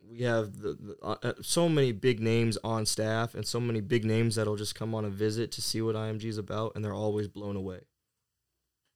[0.00, 3.80] we have the, the uh, uh, so many big names on staff and so many
[3.80, 6.84] big names that'll just come on a visit to see what IMG is about, and
[6.84, 7.80] they're always blown away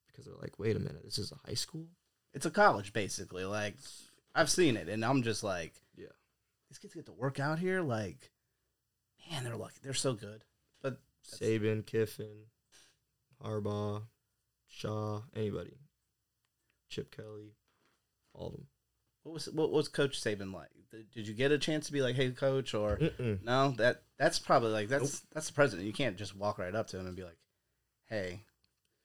[0.07, 1.87] because they're like, "Wait a minute, this is a high school."
[2.33, 3.45] It's a college, basically.
[3.45, 3.77] Like
[4.35, 6.07] I've seen it, and I'm just like, Yeah.
[6.71, 7.83] these kids get to work out here.
[7.83, 8.31] Like,
[9.31, 9.81] man, they're lucky.
[9.83, 10.45] They're so good.
[10.81, 10.99] But
[11.29, 12.47] Saban, Kiffin,
[13.45, 14.03] Harbaugh,
[14.69, 15.77] Shaw, anybody,
[16.89, 17.57] Chip Kelly,
[18.35, 18.67] all of them.
[19.23, 20.69] what was what was Coach Saban like?
[21.15, 23.43] Did, you get a chance to be like, "Hey, Coach," or Mm-mm.
[23.43, 23.71] no?
[23.79, 25.87] That that's probably like that's that's the president.
[25.87, 27.39] You can't just walk right up to him and be like,
[28.09, 28.41] "Hey."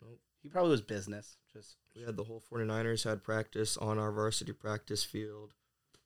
[0.02, 0.20] Nope.
[0.44, 1.38] He probably was business.
[1.54, 5.54] Just We had the whole 49ers had practice on our varsity practice field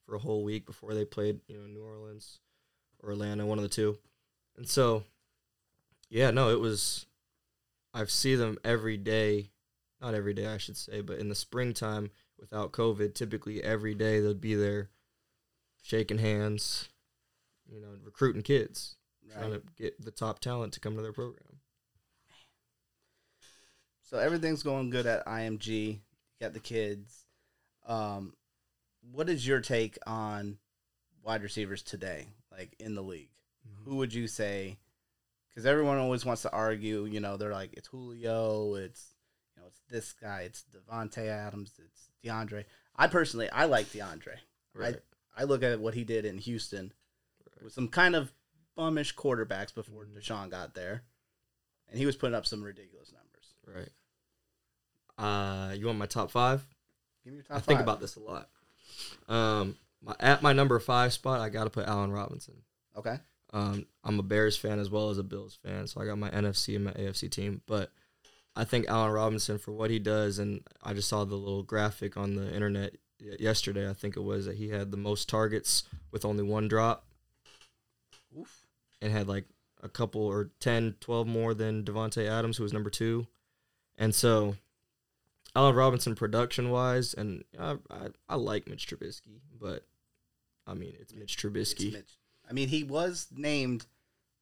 [0.06, 2.40] for a whole week before they played, you know, New Orleans
[3.00, 3.98] or Atlanta, one of the two.
[4.56, 5.04] And so,
[6.10, 7.06] yeah, no, it was.
[7.94, 9.52] I see them every day,
[10.02, 14.20] not every day, I should say, but in the springtime without COVID, typically every day
[14.20, 14.90] they'll be there
[15.84, 16.90] shaking hands,
[17.68, 18.96] you know, recruiting kids,
[19.32, 21.60] trying to get the top talent to come to their program.
[24.04, 25.70] So everything's going good at IMG.
[25.70, 26.00] You
[26.42, 27.26] got the kids.
[27.88, 28.34] Um,
[29.14, 30.58] what is your take on
[31.24, 33.30] wide receivers today, like in the league?
[33.86, 34.78] Who would you say?
[35.54, 37.06] Because everyone always wants to argue.
[37.06, 39.14] You know, they're like, it's Julio, it's
[39.56, 42.66] you know, it's this guy, it's Davante Adams, it's DeAndre.
[42.96, 44.38] I personally, I like DeAndre.
[44.74, 44.96] Right.
[44.96, 46.94] I I look at what he did in Houston
[47.64, 48.32] with some kind of
[48.78, 51.04] bummish quarterbacks before Deshaun got there,
[51.90, 53.90] and he was putting up some ridiculous numbers.
[55.18, 55.24] Right.
[55.24, 56.66] Uh, you want my top five?
[57.24, 58.50] Give me your top I think about this a lot.
[59.28, 62.56] Um, my, at my number five spot, I got to put Allen Robinson.
[62.98, 63.18] Okay.
[63.54, 66.30] Um, I'm a Bears fan as well as a Bills fan, so I got my
[66.30, 67.62] NFC and my AFC team.
[67.66, 67.92] But
[68.56, 72.18] I think Allen Robinson for what he does, and I just saw the little graphic
[72.18, 73.90] on the internet yesterday.
[73.90, 77.06] I think it was that he had the most targets with only one drop,
[78.38, 78.66] Oof.
[79.02, 79.46] and had like
[79.84, 83.28] a couple or 10, 12 more than Davante Adams, who was number two.
[83.98, 84.56] And so,
[85.56, 89.86] Allen Robinson production wise, and I, I, I like Mitch Trubisky, but
[90.66, 91.92] I mean it's Mitch It's Trubisky.
[91.92, 92.18] Mitch.
[92.52, 93.86] I mean, he was named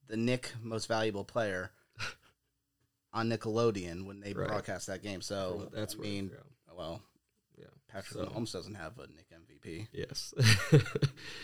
[0.07, 1.71] the Nick Most Valuable Player
[3.13, 4.47] on Nickelodeon when they Right.
[4.47, 5.21] broadcast that game.
[5.21, 6.73] So That's I mean, yeah.
[6.75, 7.01] well,
[7.57, 7.65] Yeah.
[7.87, 9.87] Patrick So- Mahomes doesn't have a Nick MVP.
[9.91, 10.33] Yes,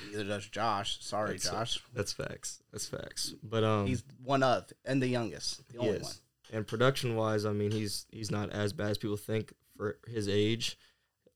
[0.10, 0.98] Neither does Josh.
[1.04, 1.84] Sorry, That's- Josh.
[1.94, 2.62] that's facts.
[2.72, 3.34] That's facts.
[3.44, 6.04] But um, He's one of and the youngest, the only is.
[6.04, 6.14] one.
[6.54, 10.28] And production wise, I mean, he's he's not as bad as people think for his
[10.28, 10.78] age.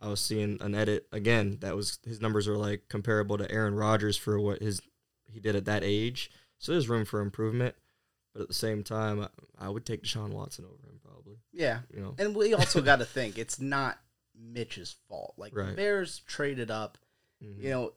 [0.01, 3.75] I was seeing an edit again that was his numbers are like comparable to Aaron
[3.75, 4.81] Rodgers for what his
[5.31, 6.31] he did at that age.
[6.57, 7.75] So there's room for improvement.
[8.33, 9.27] But at the same time, I,
[9.65, 11.37] I would take Deshaun Watson over him probably.
[11.51, 13.97] Yeah, You know, and we also got to think it's not
[14.39, 15.33] Mitch's fault.
[15.37, 15.75] Like the Right.
[15.75, 16.97] Bears traded up.
[17.43, 17.63] Mhm.
[17.63, 17.93] You know,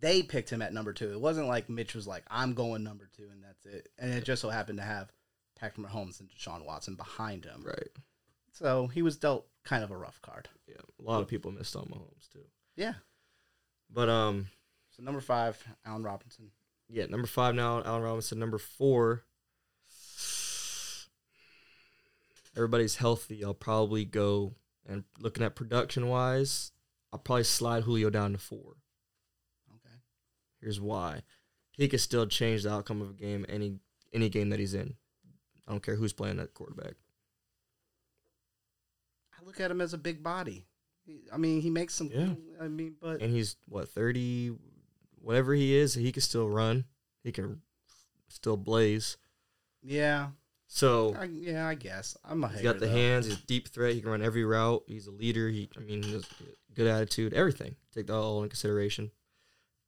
[0.00, 1.12] they picked him at number two.
[1.12, 3.88] It wasn't like Mitch was like, "I'm going number two, and that's it.
[3.98, 5.12] And it just so happened to have
[5.58, 7.62] Patrick Mahomes and Deshaun Watson behind him.
[7.66, 7.88] right?
[8.52, 10.48] So he was dealt kind of a rough card.
[10.66, 12.44] Yeah, a lot of people missed on Mahomes too.
[12.76, 12.94] Yeah.
[13.92, 14.46] But um,
[15.00, 16.50] So number five, Allen Robinson.
[16.90, 18.38] yeah, number five now, Allen Robinson.
[18.38, 19.24] Number four,
[22.54, 23.42] everybody's healthy.
[23.42, 26.72] I'll probably go and looking at production wise,
[27.14, 28.76] I'll probably slide Julio down to four.
[29.70, 29.96] Okay.
[30.60, 31.22] Here's why:
[31.72, 33.78] he could still change the outcome of a game any
[34.12, 34.96] any game that he's in.
[35.66, 36.96] I don't care who's playing at quarterback.
[39.32, 40.66] I look at him as a big body.
[41.32, 42.10] I mean, he makes some.
[42.12, 42.34] Yeah.
[42.60, 44.52] I mean, but And he's what thirty,
[45.20, 46.84] whatever he is, he can still run.
[47.22, 47.60] He can
[48.28, 49.16] still blaze.
[49.82, 50.28] yeah,
[50.66, 52.72] So I, yeah, I guess I'm a He's hater.
[52.72, 52.92] got the though.
[52.92, 53.26] hands.
[53.26, 53.94] He's a deep threat.
[53.94, 54.82] He can run every route.
[54.86, 55.48] He's a leader.
[55.48, 56.24] He, I mean, he has
[56.74, 57.34] good attitude.
[57.34, 57.76] Everything.
[57.94, 59.10] Take that all in consideration.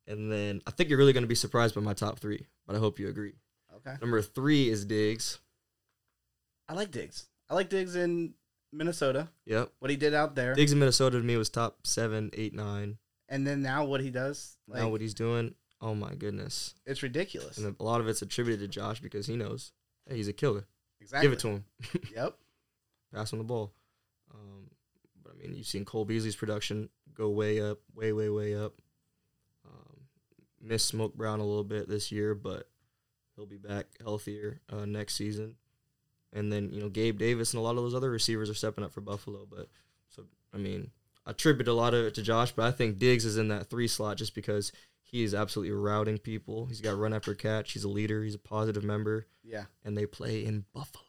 [0.06, 2.74] And then I think you're really going to be surprised by my top three, but
[2.74, 3.34] I hope you agree.
[3.76, 3.96] Okay.
[4.00, 5.38] Number three is Diggs.
[6.68, 7.26] I like Diggs.
[7.48, 8.34] I like Diggs in
[8.72, 9.28] Minnesota.
[9.46, 9.70] Yep.
[9.78, 12.98] What he did out there, Diggs in Minnesota to me was top seven, eight, nine.
[13.32, 16.74] And then now what he does, like, now what he's doing, oh my goodness.
[16.84, 17.56] it's ridiculous.
[17.56, 19.72] And a lot of it's attributed to Josh because he knows
[20.08, 20.66] hey, he's a killer.
[21.00, 21.26] exactly.
[21.26, 21.64] Give it to him.
[22.14, 22.36] Yep.
[23.14, 23.72] pass on the ball.
[24.34, 24.70] Um,
[25.22, 28.74] but I mean, you've seen Cole Beasley's production go way up, way, way, way up.
[29.66, 30.00] Um,
[30.60, 32.68] missed Smoke Brown a little bit this year, but
[33.36, 35.56] he'll be back healthier uh, next season.
[36.34, 38.84] And then you know Gabe Davis and a lot of those other receivers are stepping
[38.84, 39.46] up for Buffalo.
[39.48, 39.68] But
[40.08, 40.90] so I mean,
[41.26, 43.88] attribute a lot of it to Josh, but I think Diggs is in that three
[43.88, 46.66] slot just because he is absolutely routing people.
[46.66, 47.72] He's got run after catch.
[47.72, 48.22] He's a leader.
[48.24, 49.64] He's a positive member, Yeah.
[49.84, 51.04] and they play in Buffalo.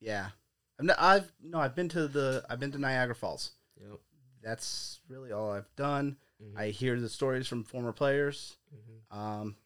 [0.00, 0.30] Yeah.
[0.78, 3.52] I've no, I've no, I've been to the I've been to Niagara Falls.
[3.80, 3.98] Yep.
[4.42, 6.16] That's really all I've done.
[6.40, 6.56] Mhm.
[6.56, 8.56] I hear the stories from former players.
[8.72, 9.16] Mhm.
[9.16, 9.56] Um,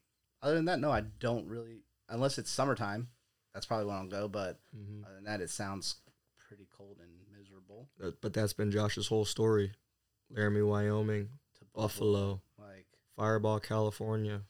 [0.40, 1.85] other than that, no, I don't really.
[2.09, 3.11] Unless it's summertime,
[3.53, 4.29] that's probably when I'll go.
[4.29, 5.05] But Mhm.
[5.05, 5.96] other than that, it sounds
[6.38, 7.21] pretty cold and
[7.98, 9.72] That- uh, but that's been Josh's whole story.
[10.30, 12.87] Laramie, Wyoming, To Buffalo, like
[13.18, 14.42] Firebaugh, California,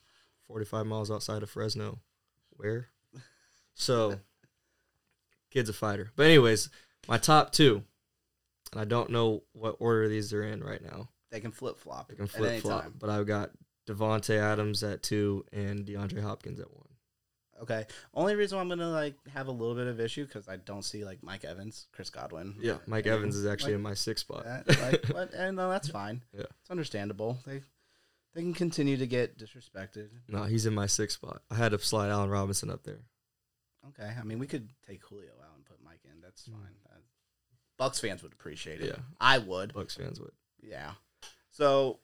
[0.46, 2.00] 45 miles outside of Fresno.
[2.50, 2.88] Where?
[3.74, 4.20] So,
[5.50, 6.12] kid's a fighter.
[6.14, 6.68] But, anyways,
[7.08, 7.82] my top two,
[8.70, 11.08] and I don't know what order these are in right now.
[11.30, 12.11] they can flip flop.
[12.12, 13.50] I can flip flop, but I've got
[13.88, 16.88] Davante Adams at two and DeAndre Hopkins at one.
[17.62, 17.87] Okay.
[18.12, 20.83] Only reason why I'm gonna like have a little bit of issue because I don't
[20.83, 22.57] see like Mike Evans, Chris Godwin.
[22.61, 24.44] Yeah, Mike and, Evans is actually like, in my sixth spot.
[24.44, 26.22] that, like, what, and no, that's fine.
[26.37, 26.44] Yeah.
[26.61, 27.38] it's understandable.
[27.46, 27.62] They
[28.35, 30.09] they can continue to get disrespected.
[30.29, 31.42] no, he's in my sixth spot.
[31.51, 33.01] I had to slide Allen Robinson up there.
[33.88, 36.20] Okay, I mean we could take Julio out and put Mike in.
[36.20, 36.57] That's fine.
[36.88, 37.03] That-
[37.79, 38.85] Bucks fans would appreciate it.
[38.85, 38.96] Mm.
[38.96, 39.03] Yeah.
[39.20, 39.72] I would.
[39.75, 40.33] Bucks fans would.
[40.62, 40.92] Yeah.
[41.51, 41.98] So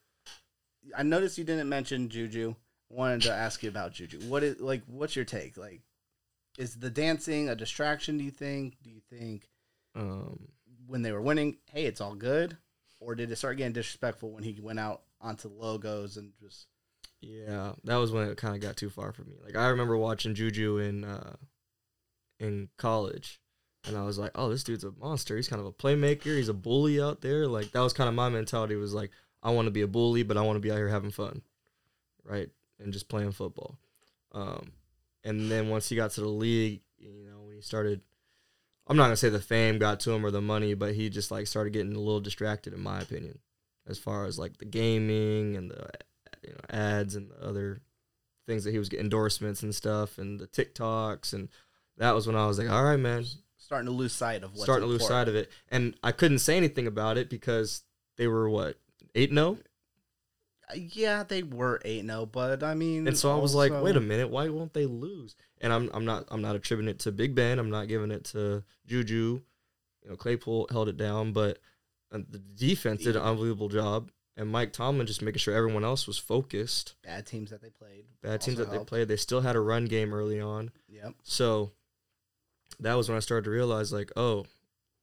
[0.97, 2.55] I noticed you didn't mention Juju.
[2.89, 4.19] Wanted to ask you about Juju.
[4.27, 4.81] What is like?
[4.87, 5.57] What's your take?
[5.57, 5.81] Like,
[6.57, 8.17] is the dancing a distraction?
[8.17, 8.77] Do you think?
[8.83, 9.47] Do you think
[9.95, 10.47] Um,
[10.87, 12.57] when they were winning, hey, it's all good,
[12.99, 16.65] or did it start getting disrespectful when he went out onto logos and just?
[17.21, 19.35] Yeah, that was when it kind of got too far for me.
[19.43, 21.35] Like I remember watching Juju in uh,
[22.39, 23.39] in college,
[23.85, 25.35] and I was like, "Oh, this dude's a monster.
[25.35, 26.37] He's kind of a playmaker.
[26.37, 28.75] He's a bully out there." Like that was kind of my mentality.
[28.75, 29.11] Was like,
[29.43, 31.41] I want to be a bully, but I want to be out here having fun,
[32.23, 33.77] right, and just playing football.
[34.31, 34.71] Um,
[35.23, 38.01] and then once he got to the league, you know, when he started,
[38.87, 41.31] I'm not gonna say the fame got to him or the money, but he just
[41.31, 43.39] like started getting a little distracted, in my opinion,
[43.87, 45.89] as far as like the gaming and the
[46.43, 47.81] you know ads and the other
[48.47, 51.49] things that he was getting endorsements and stuff and the TikToks and
[51.97, 53.25] that was when I was like, all right, man,
[53.57, 55.51] starting to lose sight of what's starting to lose sight of it.
[55.67, 57.83] And I couldn't say anything about it because
[58.17, 58.77] they were what
[59.15, 59.57] eight oh?
[60.73, 60.95] 0 it.
[60.95, 64.01] Yeah, they were eight zero, but I mean, and so I was like, wait a
[64.01, 65.35] minute, why won't they lose?
[65.61, 67.59] And I'm I'm not I'm not attributing it to Big Ben.
[67.59, 69.41] I'm not giving it to Juju.
[70.03, 71.59] You know, Claypool held it down, but
[72.11, 74.11] uh, the defense did an unbelievable job.
[74.37, 76.95] And Mike Tomlin just making sure everyone else was focused.
[77.03, 78.05] bad teams that they played.
[78.21, 80.71] Bad teams that they played, they still had a run game early on.
[80.87, 81.15] Yep.
[81.23, 81.73] So
[82.79, 84.45] that was when I started to realize, like, oh,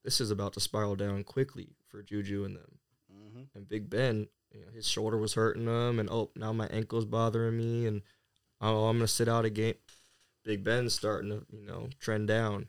[0.05, 2.79] this is about to spiral down quickly for Juju and them.
[3.13, 6.67] hmm And Big Ben, you know, his shoulder was hurting him, and oh, now my
[6.69, 8.03] ankle's bothering me, and
[8.61, 9.75] oh, I'm gonna sit out a game.
[10.45, 12.69] Big Ben's starting to, you know, trend down.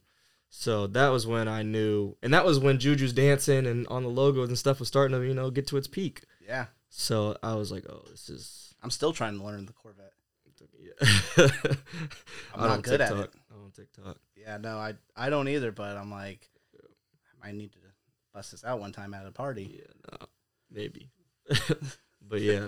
[0.50, 4.10] So that was when I knew, and that was when Juju's dancing and on the
[4.10, 6.24] logos and stuff was starting to, you know, get to its peak.
[6.46, 6.68] Yeah.
[6.90, 8.74] So I was like, oh, this is.
[8.82, 10.14] I'm still trying to learn the Corvette.
[10.80, 11.48] Yeah.
[12.56, 13.26] I'm not good at TikTok.
[13.26, 13.42] it.
[13.52, 14.18] I don't TikTok.
[14.36, 17.80] Yeah, no, I I don't either, but I'm like, I might need to
[18.34, 19.80] bust this out one time at a party.
[19.80, 20.28] Yeah, no,
[20.72, 21.10] maybe.
[22.28, 22.68] but yeah,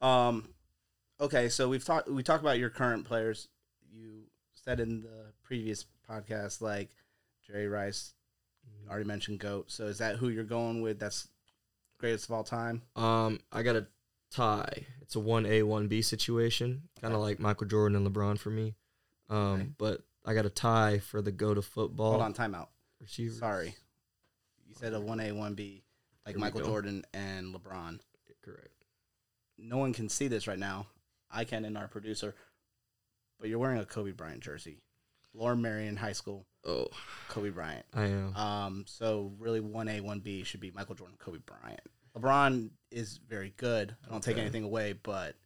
[0.00, 0.48] Um,
[1.20, 3.48] okay, so we've talked we talked about your current players.
[3.92, 6.90] You said in the previous podcast, like
[7.46, 8.14] Jerry Rice,
[8.88, 9.70] already mentioned Goat.
[9.70, 10.98] So is that who you're going with?
[10.98, 11.28] That's
[11.98, 12.82] greatest of all time.
[12.96, 13.86] um, I got a
[14.30, 14.86] tie.
[15.02, 18.50] It's a one A one B situation, kind of like Michael Jordan and LeBron for
[18.50, 18.74] me.
[19.28, 19.68] Um, Okay.
[19.78, 22.68] but I got a tie for the go to football Hold on, timeout.
[23.00, 23.34] receiver.
[23.34, 23.74] Sorry,
[24.68, 25.82] you said a one A one B
[26.26, 26.62] like Here Michael.
[26.62, 28.00] Jordan and LeBron.
[28.42, 28.84] Correct.
[29.58, 30.86] No one can see this right now.
[31.30, 32.34] I can and our producer,
[33.38, 34.78] but you're wearing a Kobe Bryant jersey.
[35.32, 36.88] Lower Merion High School, Oh,
[37.28, 37.86] Kobe Bryant.
[37.94, 38.34] I am.
[38.36, 41.80] Um, so really, one A, one B should be Michael Jordan, Kobe Bryant.
[42.18, 43.94] LeBron is very good.
[44.04, 45.36] I don't take anything away, but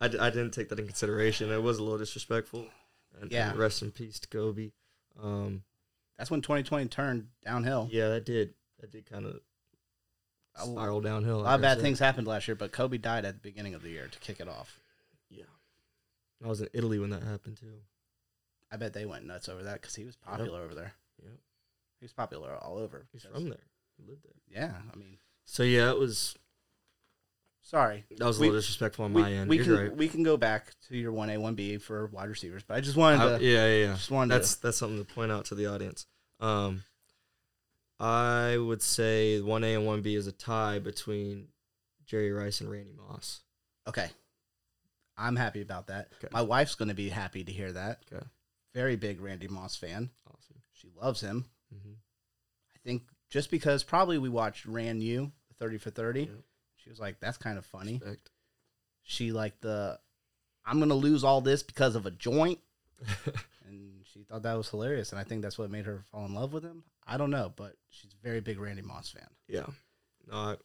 [0.00, 1.50] I, d- I didn't take that in consideration.
[1.50, 2.66] It was a little disrespectful.
[3.20, 3.50] And, Yeah.
[3.50, 4.72] and rest in peace to Kobe.
[5.22, 5.62] Um,
[6.18, 7.88] that's when 2020 turned downhill.
[7.90, 8.52] yeah, that did.
[8.80, 9.40] That did kind of
[10.56, 11.40] spiral downhill.
[11.40, 13.82] A lot of bad things happened last year, but Kobe died at the beginning of
[13.82, 14.78] the year to kick it off.
[15.30, 15.44] Yeah.
[16.44, 17.80] I was in Italy when that happened too.
[18.70, 20.92] I bet they went nuts over that because he was popular over there.
[21.22, 21.32] Yep.
[22.00, 23.06] He was popular all over.
[23.12, 23.58] He's from there.
[23.96, 24.32] He lived there.
[24.50, 26.34] Yeah, I mean, So yeah, it was
[27.62, 28.04] sorry.
[28.18, 29.48] that was a We- little disrespectful on We, my end.
[29.50, 29.96] we You're can right.
[29.96, 32.80] we can go back to your one A, one B for wide receivers, but I
[32.80, 33.44] just wanted I- to.
[33.44, 33.92] yeah, yeah, yeah.
[33.94, 36.06] Just wanted That's that's something to point out to the audience.
[36.40, 36.82] Um,
[38.02, 41.48] I would say one A and one B is a tie between
[42.06, 43.40] Jerry Rice and Randy Moss.
[43.88, 44.08] Okay,
[45.16, 46.08] I'm happy about that.
[46.18, 46.28] Okay.
[46.32, 48.02] My wife's going to be happy to hear that.
[48.12, 48.24] Okay,
[48.74, 50.10] Very big Randy Moss fan.
[50.26, 50.62] awesome.
[50.72, 51.46] She loves him.
[51.72, 51.92] hmm
[52.74, 56.20] I think just because probably we watched Ran You, the 30 for 30.
[56.22, 56.30] Yep.
[56.76, 58.00] She was like, that's kind of funny.
[58.02, 58.30] Respect.
[59.04, 59.98] She liked the,
[60.66, 62.58] I'm going to lose all this because of a joint.
[63.68, 65.12] And she thought that was hilarious.
[65.12, 66.82] And I think that's what made her fall in love with him.
[67.06, 69.26] I don't know, but she's a very big Randy Moss fan.
[69.48, 69.66] Yeah.
[70.30, 70.56] No, I,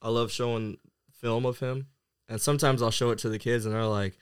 [0.00, 0.78] I love showing
[1.20, 1.88] film of him.
[2.28, 4.16] And sometimes I'll show it to the kids and they're like,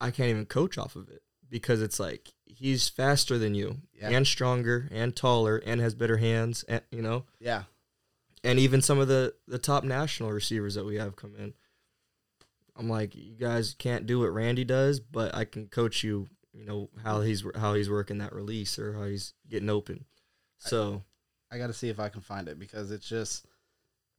[0.00, 4.10] I can't even coach off of it because it's like he's faster than you Yeah.
[4.10, 7.64] and stronger and taller and has better hands and you know Yeah.
[8.42, 11.54] and even some of the the top national receivers that we have come in
[12.76, 16.64] I'm like you guys can't do what Randy does but I can coach you you
[16.64, 20.04] know how he's how he's working that release or how he's getting open
[20.58, 21.02] so
[21.50, 23.46] I got to see if I can find it because it's just,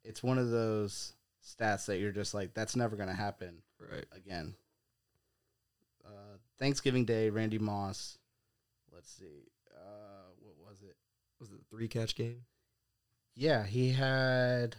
[0.04, 1.14] it's one of those
[1.44, 4.56] stats that you're just like, that's never going to happen right again.
[6.06, 8.18] Uh, Thanksgiving Day, Randy Moss.
[8.94, 9.50] Let's see.
[9.76, 10.96] Uh, what was it?
[11.40, 12.46] was it the three catch game
[13.36, 14.76] Yeah, he had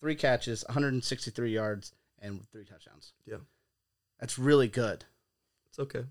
[0.00, 3.12] three catches, 163 yards, and three touchdowns.
[3.26, 3.38] Yeah.
[4.20, 5.04] That's really good.
[5.68, 6.04] it's okay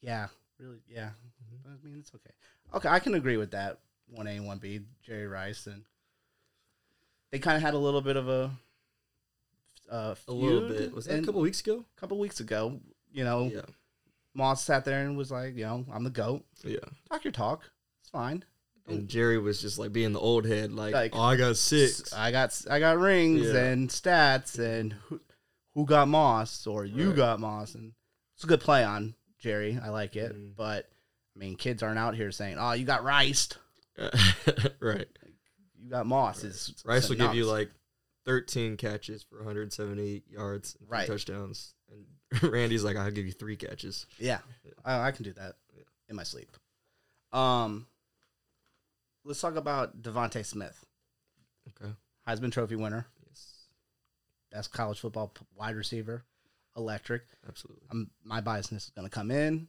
[0.00, 0.82] Yeah, really.
[0.88, 1.10] Yeah,
[1.66, 2.34] I mean it's okay.
[2.74, 3.78] Okay, I can agree with that.
[4.08, 5.84] One A and one B, Jerry Rice, and
[7.30, 8.50] they kind of had a little bit of a
[9.90, 12.80] uh, a little bit was that a couple weeks ago A couple weeks ago.
[13.12, 13.60] You know, yeah
[14.34, 16.44] Moss sat there and was like, you know, I'm the goat.
[16.64, 16.78] yeah
[17.10, 17.70] Talk your talk.
[18.00, 18.44] It's fine.
[18.88, 22.12] and Jerry was just like being the old head like, Like, oh I got six
[22.12, 23.64] I got I got rings Yeah.
[23.64, 25.20] and stats and who,
[25.74, 27.16] who got Moss or you Right.
[27.16, 27.92] got Moss and
[28.34, 29.78] it's a good play on Jerry.
[29.82, 30.56] I like it, Mhm.
[30.56, 30.88] but
[31.34, 33.48] I mean, kids aren't out here saying, "Oh, you got Rice,
[34.80, 35.06] right
[35.82, 37.70] you got Moss." Is Rice will give you like
[38.26, 41.06] 13 catches for 178 yards, and Right.
[41.06, 44.06] touchdowns, and Randy's like, I'll give you three catches.
[44.18, 44.38] yeah,
[44.84, 45.82] I, I can do that Yeah.
[46.08, 46.56] in my sleep.
[47.32, 47.86] Um,
[49.24, 50.84] let's talk about DeVonta Smith,
[51.80, 51.92] Okay.
[52.28, 53.68] Heisman Trophy winner, Yes.
[54.50, 56.24] best college football p- wide receiver,
[56.76, 57.22] electric.
[57.48, 57.86] Absolutely.
[57.90, 59.68] I'm, my biasness is going to come in.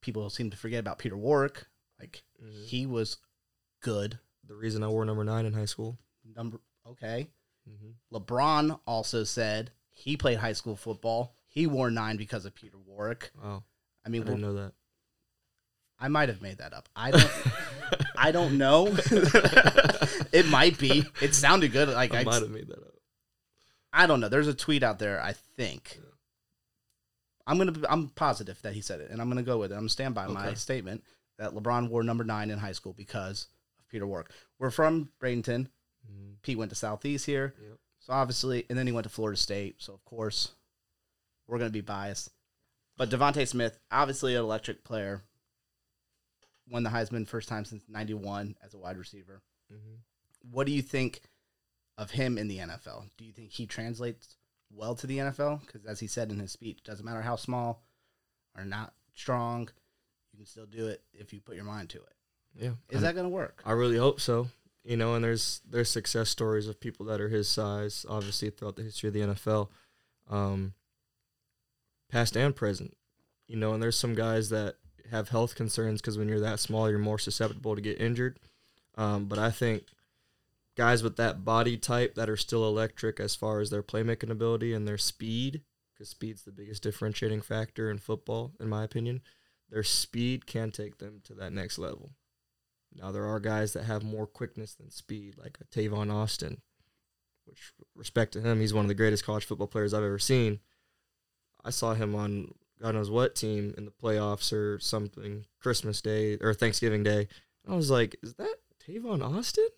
[0.00, 1.66] People seem to forget about Peter Warrick.
[1.98, 2.64] Like Mhm.
[2.66, 3.18] he was
[3.80, 4.18] good.
[4.46, 5.98] The reason I wore number nine in high school.
[6.24, 7.30] Number okay.
[7.68, 8.16] Mm-hmm.
[8.16, 11.34] LeBron also said he played high school football.
[11.48, 13.30] He wore nine because of Peter Warrick.
[13.42, 13.62] Oh,
[14.04, 14.72] I mean, I didn't know that.
[15.98, 16.88] I might have made that up.
[16.96, 17.30] I don't.
[18.16, 18.86] I don't know.
[20.32, 21.04] it might be.
[21.20, 21.88] It sounded good.
[21.90, 22.94] Like I I, might have made that up.
[23.92, 24.28] I don't know.
[24.28, 25.20] There's a tweet out there.
[25.20, 25.98] I think.
[27.46, 27.74] I'm gonna.
[27.88, 29.74] I'm positive that he said it, and I'm gonna go with it.
[29.74, 31.02] I'm gonna stand by my statement
[31.38, 34.30] that LeBron wore number nine in high school because of Peter Warrick.
[34.58, 35.68] We're from Bradenton.
[36.06, 36.34] Mm-hmm.
[36.42, 37.54] Pete went to Southeast here.
[37.60, 37.78] Yep.
[38.00, 39.76] So obviously, and then he went to Florida State.
[39.78, 40.52] So of course,
[41.46, 42.30] we're going to be biased.
[42.96, 45.22] But DeVonta Smith, obviously an electric player,
[46.68, 49.40] won the Heisman first time since '91 as a wide receiver.
[49.72, 49.94] Mm-hmm.
[50.50, 51.22] What do you think
[51.96, 53.04] of him in the NFL?
[53.16, 54.36] Do you think he translates
[54.70, 55.60] well to the NFL?
[55.60, 57.82] Because as he said in his speech, doesn't matter how small
[58.56, 59.68] or not strong,
[60.32, 62.14] you can still do it if you put your mind to it.
[62.54, 62.70] Yeah.
[62.90, 63.62] Is that going to work?
[63.64, 64.48] I really hope so.
[64.82, 68.76] You know, and there's there's success stories of people that are his size, obviously throughout
[68.76, 69.68] the history of the NFL,
[70.30, 70.72] um,
[72.10, 72.96] past and present.
[73.46, 74.76] You know, and there's some guys that
[75.10, 78.38] have health concerns because when you're that small, you're more susceptible to get injured.
[78.96, 79.84] Um, but I think
[80.80, 84.72] guys with that body type that are still electric as far as their playmaking ability
[84.72, 85.60] and their speed,
[85.92, 89.20] because speed's the biggest differentiating factor in football, in my opinion.
[89.68, 92.12] Their speed can take them to that next level.
[92.94, 96.62] Now there are guys that have more quickness than speed, like a Tavon Austin,
[97.44, 100.60] which respect to him, he's one of the greatest college football players I've ever seen.
[101.62, 106.38] I saw him on God knows what team in the playoffs or something, Christmas Day
[106.40, 107.28] or Thanksgiving Day.
[107.68, 109.68] I was like, is that Tavon Austin?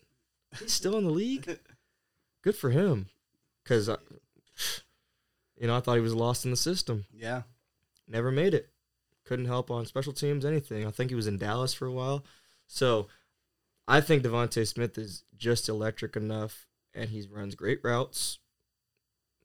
[0.59, 1.59] He's still in the league.
[2.41, 3.07] Good for him,
[3.63, 3.87] because
[5.57, 7.05] you know I thought he was lost in the system.
[7.13, 7.43] Yeah.
[8.07, 8.69] Never made it.
[9.23, 10.85] Couldn't help on special teams, anything.
[10.85, 12.25] I think he was in Dallas for a while.
[12.67, 13.07] So
[13.87, 18.39] I think DeVonta Smith is just electric enough, and he runs great routes.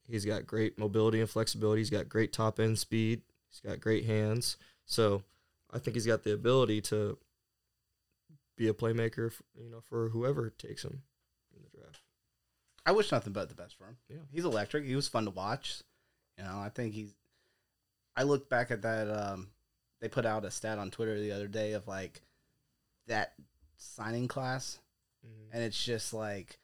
[0.07, 1.81] He's got great mobility and flexibility.
[1.81, 3.21] He's got great top end speed.
[3.49, 4.57] He's got great hands.
[4.85, 5.23] So
[5.71, 7.17] I think he's got the ability to
[8.59, 11.01] be a playmaker, f- you know, for whoever takes him
[11.55, 12.01] in the draft.
[12.85, 13.97] I wish nothing but the best for him.
[14.09, 14.17] Yeah.
[14.31, 14.85] He's electric.
[14.85, 15.81] He was fun to watch.
[16.37, 17.15] You know, I think he's.
[18.15, 19.09] I looked back at that.
[19.09, 19.47] Um,
[20.01, 22.21] they put out a stat on Twitter the other day of like
[23.07, 23.33] that
[23.77, 24.79] signing class,
[25.53, 26.59] and it's just like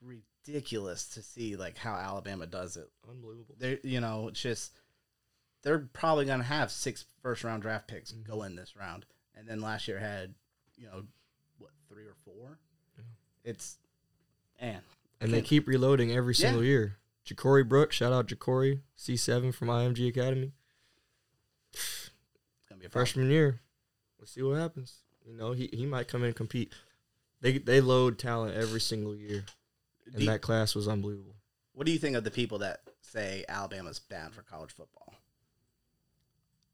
[0.00, 2.88] ridiculous to see like how Alabama does it.
[3.08, 3.56] Unbelievable.
[3.58, 4.72] They, you know, it's just
[5.64, 9.04] they're probably gonna have six first round draft picks go in this round,
[9.34, 10.34] and then last year had,
[10.76, 11.04] you know,
[11.94, 12.58] three or four.
[13.44, 13.78] It's,
[14.60, 14.80] man,
[15.20, 16.46] And they Can't- keep reloading every Yeah.
[16.48, 16.96] single year.
[17.26, 20.52] Ja'Cory Brooks, shout out Ja'Cory, C7 from IMG Academy.
[21.72, 22.10] it's
[22.68, 23.06] gonna be a problem.
[23.06, 23.60] Freshman year.
[24.18, 24.98] Let's see what happens.
[25.26, 26.72] You know, he, he might come in and compete.
[27.40, 29.44] They they load talent every single year.
[30.06, 31.36] And Do- that class was unbelievable.
[31.72, 35.14] What do you think of the people that say Alabama's bad for college football?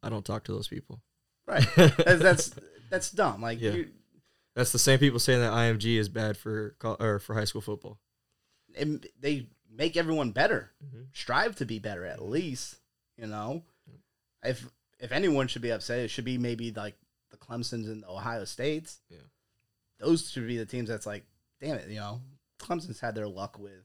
[0.03, 1.01] I don't talk to those people.
[1.47, 1.67] Right.
[1.77, 2.55] that's, that's
[2.91, 3.41] that's dumb.
[3.43, 3.73] Like Yeah.
[3.73, 3.89] you,
[4.55, 7.99] That's the same people saying that IMG is bad for or for high school football.
[8.75, 10.71] it, they make everyone better.
[10.85, 11.07] Mhm.
[11.13, 12.77] Strive to be better at least.
[13.17, 13.65] You know,
[14.43, 14.67] if
[14.99, 16.97] if anyone should be upset, it should be maybe like
[17.31, 19.01] the Clemson's and the Ohio States.
[19.09, 19.19] Yeah.
[19.99, 21.25] Those should be the teams that's like,
[21.61, 22.21] damn it, you know,
[22.59, 23.85] Clemson's had their luck with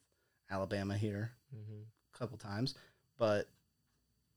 [0.50, 1.82] Alabama here Mm-hmm.
[2.14, 2.76] a couple times,
[3.18, 3.48] but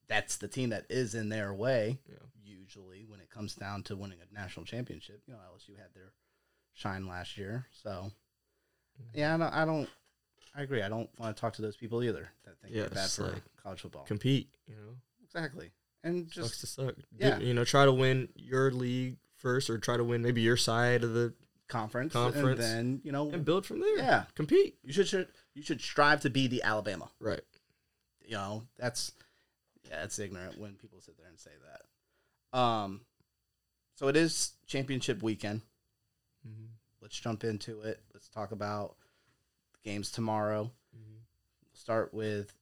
[0.08, 1.98] that's the team that is in their way.
[2.08, 2.16] Yeah.
[2.44, 6.12] Usually, when it comes down to winning a national championship, you know, LSU had their
[6.74, 7.66] shine last year.
[7.82, 9.18] So, mm-hmm.
[9.18, 9.88] yeah, I don't, I don't,
[10.54, 10.82] I agree.
[10.82, 13.22] I don't want to talk to those people either that think Yeah, they're bad for
[13.24, 14.04] like college football.
[14.04, 14.96] Compete, you know.
[15.24, 15.70] exactly,
[16.04, 16.96] and just Sucks to suck.
[16.96, 17.38] Do- yeah.
[17.38, 21.04] you know, try to win your league first or try to win maybe your side
[21.04, 21.32] of the
[21.68, 22.60] conference, Conference.
[22.60, 23.98] and then you know, and build from there.
[23.98, 24.24] Yeah.
[24.34, 24.78] Compete.
[24.82, 27.10] you should, should you should strive to be the Alabama.
[27.20, 27.40] Right.
[28.24, 29.12] you know that's
[29.84, 31.50] yeah it's ignorant when people sit there and say
[32.52, 32.58] that.
[32.58, 33.02] Um
[33.94, 35.62] so it is championship weekend.
[36.46, 36.66] Mm-hmm.
[37.02, 38.00] let's jump into it.
[38.14, 38.96] Let's talk about
[39.74, 40.70] the games tomorrow.
[41.72, 42.52] Start with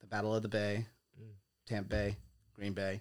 [0.00, 0.86] the battle of the bay
[1.66, 2.16] tampa bay
[2.54, 3.00] green bay.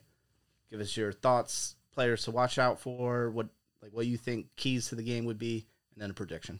[0.70, 3.47] Give us your thoughts players to watch out for what
[3.82, 6.60] like what you think keys to the game would be and then a prediction.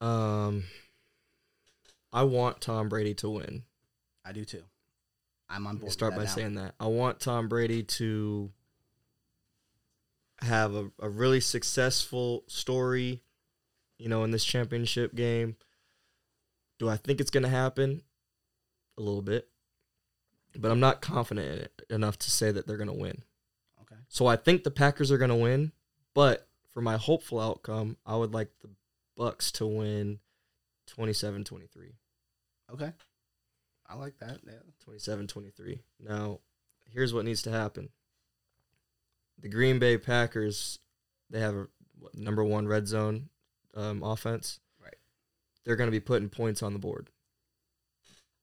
[0.00, 0.64] Um,
[2.12, 3.62] I want Tom Brady to win.
[4.24, 4.64] i do too
[5.52, 6.28] i'm on board start by now.
[6.28, 6.74] saying that.
[6.80, 8.50] I want Tom Brady to
[10.40, 13.22] have a, a really successful story,
[13.98, 15.56] you know, in this championship game.
[16.78, 18.02] Do I think it's going to happen?
[18.98, 19.48] A little bit.
[20.58, 23.22] But I'm not confident enough to say that they're going to win.
[23.82, 25.72] okay So I think the Packers are going to win,
[26.14, 28.70] but for my hopeful outcome, I would like the
[29.16, 30.18] Bucks to win
[30.98, 31.92] 27-23.
[32.72, 32.92] okay
[33.92, 35.80] i like that yeah 27 23.
[36.00, 36.40] Now,
[36.90, 37.90] here's what needs to happen.
[39.40, 40.78] The Green Bay Packers,
[41.30, 41.66] they have a
[41.98, 43.28] what, number one red zone
[43.74, 44.60] um, offense.
[44.82, 44.94] Right.
[45.64, 47.10] They're going to be putting points on the board.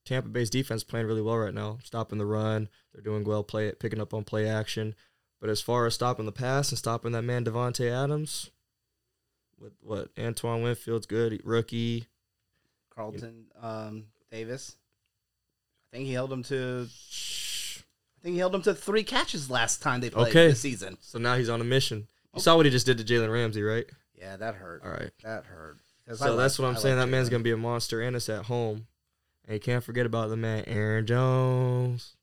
[0.06, 2.70] Tampa Bay's defense playing really well right now, stopping the run.
[2.94, 4.96] They're doing well, play picking up on play action.
[5.40, 8.50] But as far as stopping the pass and stopping that man Davante Adams,
[9.60, 12.08] with what Antoine Winfield's good rookie.
[12.96, 14.76] Carlton um, Davis.
[15.92, 16.88] I think he held him to.
[16.88, 20.48] I think he held him to three catches last time they played Okay.
[20.50, 20.98] this season.
[21.02, 22.00] So now he's on a mission.
[22.00, 22.40] You oh.
[22.40, 23.86] saw what he just did to Jalen Ramsey, right?
[24.14, 24.84] Yeah, that hurt.
[24.84, 25.12] All right.
[25.24, 25.78] That hurt.
[26.06, 26.98] 'Cause I So like- that's what I'm I saying.
[26.98, 27.32] like That man's Jalen.
[27.32, 28.88] gonna be a monster, and it's at home.
[29.46, 32.16] And you can't forget about the man Aaron Jones.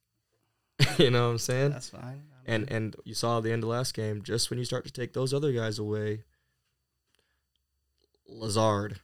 [0.98, 1.70] you know what I'm saying?
[1.72, 2.22] That's fine.
[2.44, 5.12] And and you saw the end of last game, just when you start to take
[5.14, 6.22] those other guys away,
[8.28, 9.00] Lazard,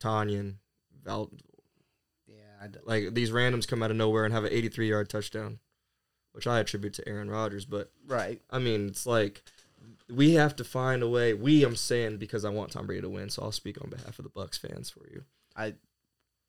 [0.00, 0.54] Tonyan,
[1.04, 1.30] Val,
[2.84, 5.58] like these randoms come out of nowhere and have an 83 yard touchdown,
[6.32, 7.64] which I attribute to Aaron Rodgers.
[7.64, 8.40] But right.
[8.50, 9.42] I mean, it's like
[10.08, 11.34] we have to find a way.
[11.34, 14.18] We, I'm saying because I want Tom Brady to win, so I'll speak on behalf
[14.18, 15.24] of the Bucks fans for you.
[15.56, 15.74] I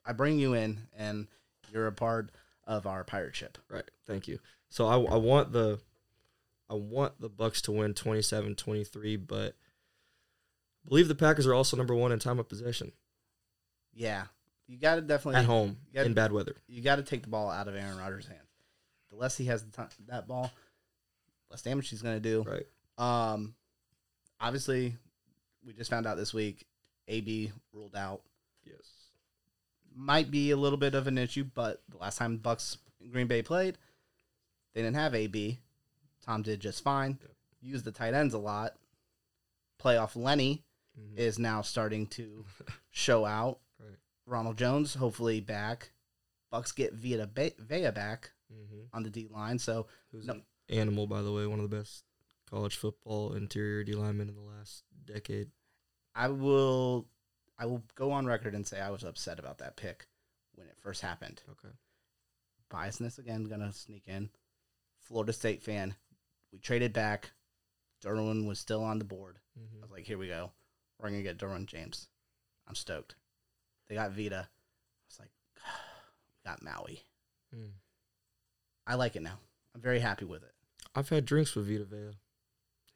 [0.05, 1.27] I bring you in, and
[1.71, 2.31] you're a part
[2.65, 3.57] of our pirate ship.
[3.69, 3.89] Right.
[4.07, 4.39] Thank you.
[4.69, 5.79] So I, I want the
[6.69, 9.55] I want the Bucks to win 27-23, but
[10.85, 12.93] I believe the Packers are also number 1 in time of possession
[13.93, 14.23] Yeah,
[14.67, 16.55] you got to definitely at home gotta- in bad weather.
[16.67, 18.39] You got to take the ball out of Aaron Rodgers' hands.
[19.09, 20.51] The less he has the ti- that ball,
[21.47, 22.43] the less damage he's going to do.
[22.43, 22.65] Right.
[22.97, 23.53] Um,
[24.39, 24.95] obviously,
[25.65, 26.65] we just found out this week,
[27.07, 28.21] AB ruled out.
[28.65, 28.81] Yes.
[29.95, 32.77] Might be a little bit of an issue, but the last time Bucks
[33.11, 33.77] Green Bay played,
[34.73, 35.59] they didn't have AB.
[36.25, 37.19] Tom did just fine.
[37.61, 38.75] Used the tight ends a lot.
[39.81, 40.63] Playoff Lenny
[40.99, 41.17] Mhm.
[41.17, 42.45] is now starting to
[42.91, 43.59] show out.
[44.25, 45.91] Ronald Jones, hopefully back.
[46.51, 48.89] Bucks get Vita ba- Vea back Mhm.
[48.93, 49.59] on the D line.
[49.59, 50.33] So Who's No.
[50.33, 52.05] an animal by the way, one of the best
[52.45, 55.51] college football interior D linemen in the last decade.
[56.15, 57.09] I will
[57.57, 60.07] I will go on record and say I was upset about that pick
[60.55, 61.43] when it first happened.
[61.49, 61.73] Okay.
[62.69, 64.31] Biasness again gonna sneak in.
[64.99, 65.95] Florida State fan.
[66.51, 67.31] We traded back.
[68.01, 69.39] Derwin was still on the board.
[69.55, 69.81] I Mhm.
[69.81, 70.51] was like, here we go.
[70.97, 72.09] We're gonna get Derwin James.
[72.67, 73.15] I'm stoked.
[73.89, 74.47] They got Vita.
[74.47, 75.29] I was like,
[76.45, 77.03] got Maui.
[77.55, 77.69] Mm.
[78.87, 79.39] I like it now.
[79.75, 80.51] I'm very happy with it.
[80.95, 82.17] I've had drinks with Vita Vea.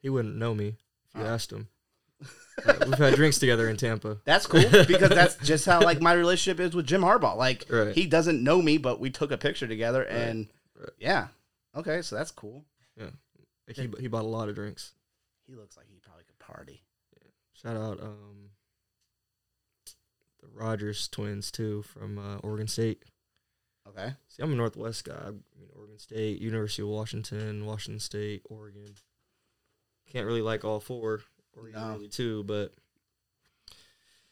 [0.00, 0.68] He wouldn't know me
[1.08, 1.26] if you Oh.
[1.26, 1.68] asked him.
[2.66, 4.18] We've had drinks together in Tampa.
[4.24, 7.36] That's cool because that's just how like my relationship is with Jim Harbaugh.
[7.36, 7.94] Like Right.
[7.94, 10.90] he doesn't know me, but we took a picture together, and Right.
[10.98, 11.28] yeah,
[11.76, 12.64] okay, so that's cool.
[12.98, 14.92] Like, he, he bought a lot of drinks.
[15.46, 16.82] He looks like he probably could party.
[17.52, 18.50] Shout out um,
[20.40, 23.02] the Rodgers twins too from uh, Oregon State.
[23.88, 25.14] Okay, See, I'm a Northwest guy.
[25.14, 28.94] I mean, Oregon State, University of Washington, Washington State, Oregon.
[30.12, 31.22] Can't really like all four.
[31.56, 31.94] Oregon No.
[31.94, 32.72] really too, but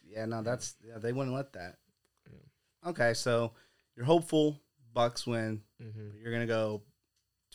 [0.03, 1.77] yeah, no, that's yeah, they wouldn't let that.
[2.31, 2.89] Yeah.
[2.91, 3.51] Okay, so
[3.95, 4.61] you're hopeful
[4.93, 5.61] Bucks win.
[5.81, 6.11] mhm.
[6.21, 6.81] You're gonna go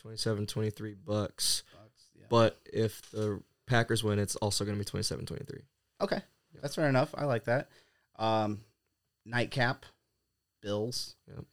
[0.03, 1.63] 27-23 Bucks.
[1.73, 2.03] Bucks.
[2.15, 2.25] Yeah.
[2.29, 5.61] But if the Packers win, it's also going to be 27-23.
[6.01, 6.21] Okay,
[6.61, 7.15] that's fair enough.
[7.17, 7.69] I like that.
[8.15, 8.63] Um,
[9.25, 9.85] nightcap,
[10.61, 11.45] Bills, Yep.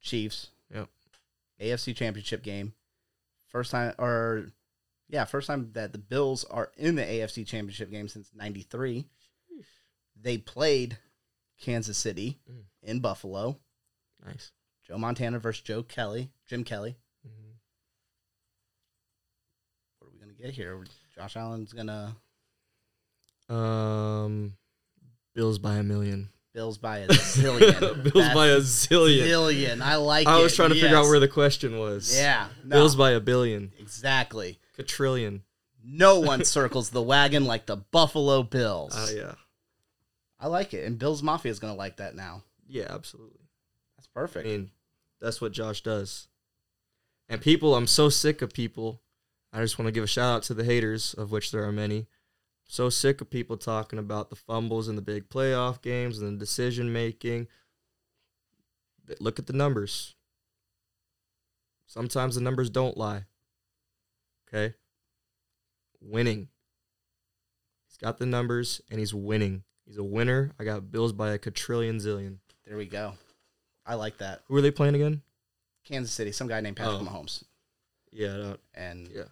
[0.00, 0.88] Chiefs, Yep.
[1.60, 2.74] AFC Championship game.
[3.46, 4.52] First time, or
[5.08, 9.06] yeah, first time that the Bills are in the AFC Championship game since '93.
[10.20, 10.98] They played
[11.58, 12.64] Kansas City Mm.
[12.82, 13.58] in Buffalo.
[14.24, 14.52] Nice.
[14.84, 16.96] Joe Montana versus Joe Kelly, Jim Kelly.
[17.26, 17.58] Mhm.
[19.98, 20.84] What are we gonna get here?
[21.14, 22.16] Josh Allen's gonna
[23.48, 24.56] Um,
[25.38, 26.30] Bills by a million.
[26.52, 28.02] Bills by a zillion.
[28.02, 29.22] Bills That's by a zillion.
[29.24, 29.80] zillion.
[29.80, 30.26] I like.
[30.26, 30.30] It.
[30.30, 30.56] I was it.
[30.56, 32.12] trying to figure out where the question was.
[32.12, 33.70] Yeah, no, Bills by a billion.
[33.78, 34.58] exactly.
[34.74, 35.44] Quadrillion.
[35.84, 38.94] No one circles the wagon like the Buffalo Bills.
[38.96, 39.34] Oh yeah.
[40.40, 42.42] I like it, and Bills Mafia is gonna like that now.
[42.66, 43.46] Yeah, absolutely.
[43.96, 44.44] That's perfect.
[44.44, 44.70] I mean,
[45.20, 46.26] that's what Josh does.
[47.28, 49.02] And people, I'm so sick of people.
[49.52, 51.70] I just want to give a shout out to the haters, of which there are
[51.70, 52.08] many.
[52.70, 56.38] So sick of people talking about the fumbles in the big playoff games and the
[56.38, 57.48] decision making.
[59.20, 60.14] Look at the numbers.
[61.86, 63.24] Sometimes the numbers don't lie.
[64.48, 64.74] Okay?
[66.00, 66.48] Winning.
[67.86, 69.62] He's got the numbers and he's winning.
[69.86, 70.52] He's a winner.
[70.60, 72.36] I got Bills by a quadrillion zillion.
[72.66, 73.14] there we go.
[73.86, 74.42] I like that.
[74.48, 75.22] Who are they playing again?
[75.84, 77.04] Kansas City, some guy named Patrick Oh.
[77.06, 77.42] Mahomes,
[78.12, 79.22] Yeah, no, and yeah,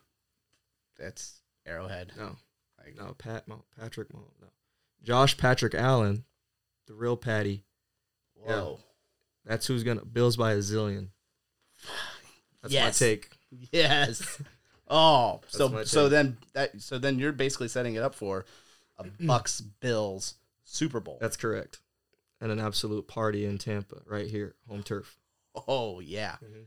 [0.99, 2.13] that's Arrowhead.
[2.17, 2.37] no,
[2.87, 4.47] Like, no, Pat, Mo, Patrick, Mo, no,
[5.03, 6.25] Josh Patrick Allen,
[6.87, 7.65] the real Patty.
[8.35, 8.79] Whoa.
[9.45, 11.09] That's who's gonna Bills by a zillion.
[12.63, 13.01] That's Yes.
[13.01, 13.31] my take.
[13.73, 14.41] Yes.
[14.89, 18.45] Oh, so so then that so then you're basically setting it up for
[18.99, 21.19] a Bucks Bills Super Bowl.
[21.21, 21.81] That's correct.
[22.41, 25.19] And an absolute party in Tampa, right here, home turf.
[25.67, 26.37] oh yeah.
[26.41, 26.67] Mhm.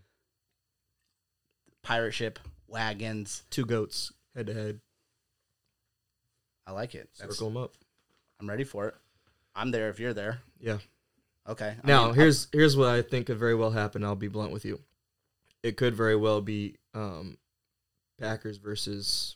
[1.82, 3.44] Pirate ship, wagons.
[3.50, 4.82] Two goats, head to head.
[6.70, 7.10] I like it.
[7.20, 7.74] That's, Circle them up.
[8.40, 8.96] I'm ready for it.
[9.56, 10.42] I'm there if you're there.
[10.62, 10.78] Yeah.
[11.48, 11.76] Okay.
[11.84, 14.04] I Now mean, here's here's what I think could very well happen.
[14.04, 14.80] I'll be blunt with you.
[15.64, 17.38] It could very well be um,
[18.20, 19.36] Packers versus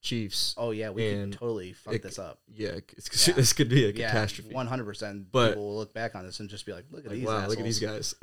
[0.00, 0.54] Chiefs.
[0.56, 2.38] Oh yeah, we can totally fuck it- this up.
[2.50, 3.34] Yeah, it's, Yeah.
[3.34, 4.54] this could be a Yeah, catastrophe.
[4.54, 5.30] one hundred percent.
[5.30, 7.26] But- People will look back on this and just be like, "Look at Like, these
[7.26, 8.14] wow, look at these guys.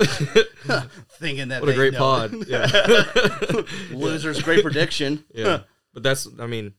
[1.12, 1.98] thinking that what a great know.
[2.00, 2.34] pod.
[2.48, 2.66] Yeah.
[3.92, 5.24] Losers, great prediction.
[5.32, 5.60] yeah.
[5.94, 6.74] But that's I mean,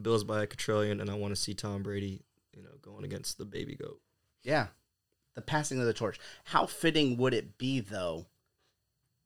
[0.00, 2.22] Bills by a quadrillion, and I want to see Tom Brady,
[2.56, 4.00] you know, going against the baby goat.
[4.42, 4.68] Yeah.
[5.34, 6.18] The passing of the torch.
[6.44, 8.26] How fitting would it be though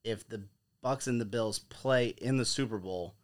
[0.05, 0.45] if the
[0.83, 3.15] Bucks and the Bills play in the Super Bowl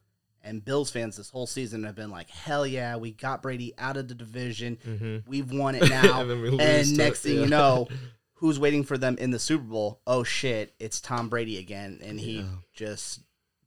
[0.42, 3.96] and Bills fans this whole season have been like, "Hell yeah, we got Brady out
[3.96, 4.76] of the division.
[4.86, 5.30] Mm-hmm.
[5.30, 7.40] We've won it now." And and lose to- next thing yeah.
[7.42, 7.88] you know,
[8.34, 10.00] who's waiting for them in the Super Bowl?
[10.06, 12.44] Oh shit, it's Tom Brady again and he Yeah.
[12.74, 13.20] just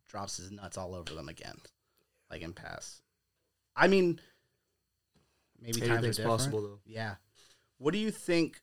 [0.08, 1.58] drops his nuts all over them again.
[2.30, 3.02] Like in pass.
[3.78, 4.20] I mean,
[5.62, 6.30] maybe times are different.
[6.30, 6.80] possible though.
[6.86, 7.16] Yeah.
[7.78, 8.62] What do you think?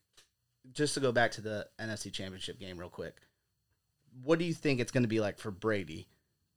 [0.73, 3.17] Just to go back to the NFC Championship game real quick,
[4.23, 6.07] what do you think it's going to be like for Brady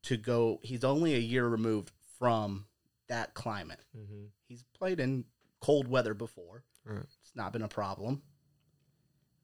[0.04, 0.60] to go?
[0.62, 2.64] He's only a year removed from
[3.08, 3.80] that climate.
[3.96, 4.24] Mm-hmm.
[4.48, 5.26] He's played in
[5.60, 6.64] cold weather before.
[6.86, 7.00] Right.
[7.02, 8.22] It's not been a problem.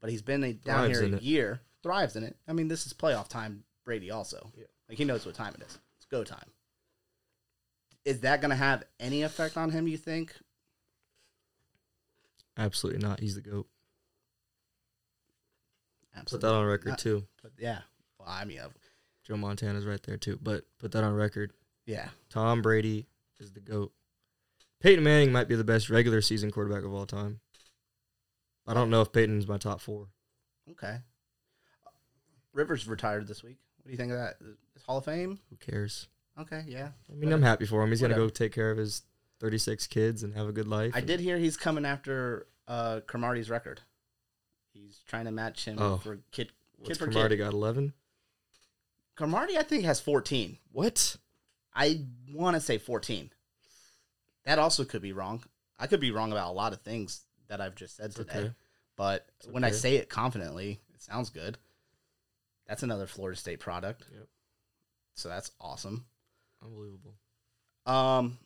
[0.01, 1.23] But he's been a, down Thrives here a it.
[1.23, 2.37] year, thrives in it.
[2.49, 3.65] I mean, this is playoff time.
[3.85, 4.65] Brady also, Yeah.
[4.89, 5.79] like he knows what time it is.
[5.99, 6.49] It's go time.
[8.05, 9.89] Is that going to have any effect on him?
[9.89, 10.35] You think?
[12.57, 13.21] Absolutely not.
[13.21, 13.67] He's the goat.
[16.31, 16.99] Put that on record not.
[16.99, 17.25] too.
[17.43, 17.81] But yeah,
[18.19, 18.69] well, I mean, uh,
[19.27, 20.39] Joe Montana's right there too.
[20.41, 21.53] But put that on record.
[21.87, 23.07] yeah, Tom Brady
[23.41, 23.93] is the GOAT.
[24.81, 27.41] Peyton Manning might be the best regular season quarterback of all time.
[28.67, 30.09] I don't know if Peyton's my top four.
[30.71, 30.99] okay.
[32.53, 33.59] Rivers retired this week.
[33.83, 34.37] What do you think of that?
[34.77, 35.41] Is Hall of Fame?
[35.51, 36.09] Who cares?
[36.39, 36.89] Okay, yeah.
[37.11, 37.91] I mean, I'm happy for him.
[37.91, 39.03] He's gonna go take care of his
[39.41, 40.93] 36 kids and have a good life.
[40.95, 43.81] I did hear he's coming after uh Cromartie's record.
[44.73, 45.99] He's trying to match him Oh.
[45.99, 46.51] for kid
[46.85, 47.45] kid for Cromartie kid.
[47.45, 47.93] got 11.
[49.17, 50.59] Cromartie, I think, has 14.
[50.73, 51.17] What?
[51.73, 52.01] I
[52.33, 53.31] want to say 14.
[54.45, 55.43] That also could be wrong.
[55.79, 58.39] I could be wrong about a lot of things that I've just said It's today.
[58.39, 58.53] okay.
[58.97, 61.59] But when I say it confidently, it sounds good.
[62.67, 64.05] That's another Florida State product.
[64.13, 64.27] Yep.
[65.15, 66.05] So that's awesome.
[66.65, 67.15] Unbelievable.
[67.87, 68.39] Um,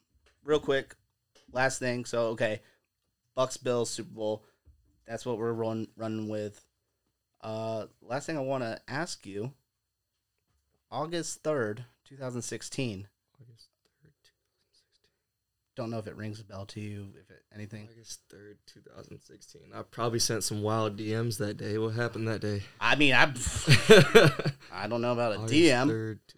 [0.44, 0.94] real quick,
[1.52, 2.04] last thing.
[2.04, 2.60] So okay,
[3.34, 4.44] Bucks Bills Super Bowl.
[5.06, 6.62] That's what we're run, running with.
[7.40, 9.52] Uh, last thing I want to ask you.
[10.90, 13.08] August third, two thousand sixteen.
[13.40, 13.68] August
[14.04, 15.10] 3rd, two thousand sixteen.
[15.76, 17.08] Don't know if it rings a bell to you.
[17.14, 17.88] If it anything.
[17.92, 19.62] August 3rd, 2016.
[19.74, 21.78] I probably sent some wild DMs that day.
[21.78, 22.62] What happened that day?
[22.80, 23.24] I mean, I
[24.72, 25.86] I don't know about a August DM.
[25.86, 26.37] 3rd, 2016.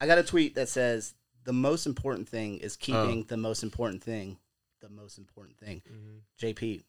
[0.00, 2.84] I got a tweet that says the most important thing is Oh.
[2.84, 4.38] keeping the most important thing,
[4.80, 5.82] the most important thing.
[5.90, 6.20] Mhm.
[6.38, 6.82] JP,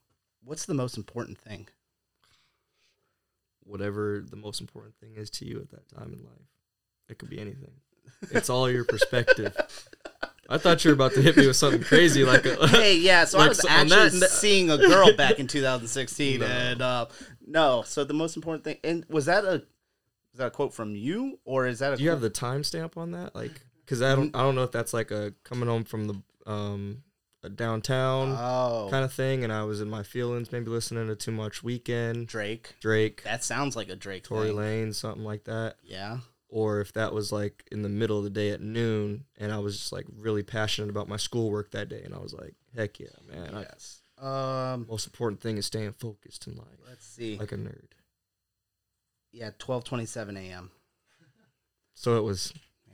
[0.44, 1.68] what's the most important thing?
[3.64, 6.48] Whatever the most important thing is to you at that time in life.
[7.08, 7.72] It could be anything.
[8.32, 9.56] It's all your perspective.
[10.52, 13.26] I thought you were about to hit me with something crazy like a hey, yeah.
[13.26, 16.46] So I was actually that- seeing a girl back in 2016, No.
[16.48, 17.06] and uh,
[17.46, 17.84] no.
[17.86, 19.64] So the most important thing, and was that a
[20.40, 23.12] that a quote from you, or is that a Do you have the timestamp on
[23.12, 23.36] that?
[23.36, 26.22] Like, because I don't, I don't know if that's like a coming home from the
[26.46, 27.04] um
[27.42, 31.16] a downtown oh kind of thing, and I was in my feelings, maybe listening to
[31.16, 32.76] too much Weeknd, Drake?
[32.82, 34.58] Drake, That sounds like a Drake Tory thing.
[34.58, 36.18] Lane, something like that, Yeah.
[36.50, 39.60] or if that was like in the middle of the day at noon, and I
[39.60, 43.00] was just like really passionate about my schoolwork that day, and I was like, heck
[43.00, 43.56] yeah, man!
[43.56, 44.02] I, Yes.
[44.18, 44.86] Um.
[44.90, 47.38] most important thing is staying focused in life, Let's see.
[47.38, 47.92] like a nerd.
[49.32, 50.72] Yeah, 12:27 a.m.
[51.94, 52.54] So it was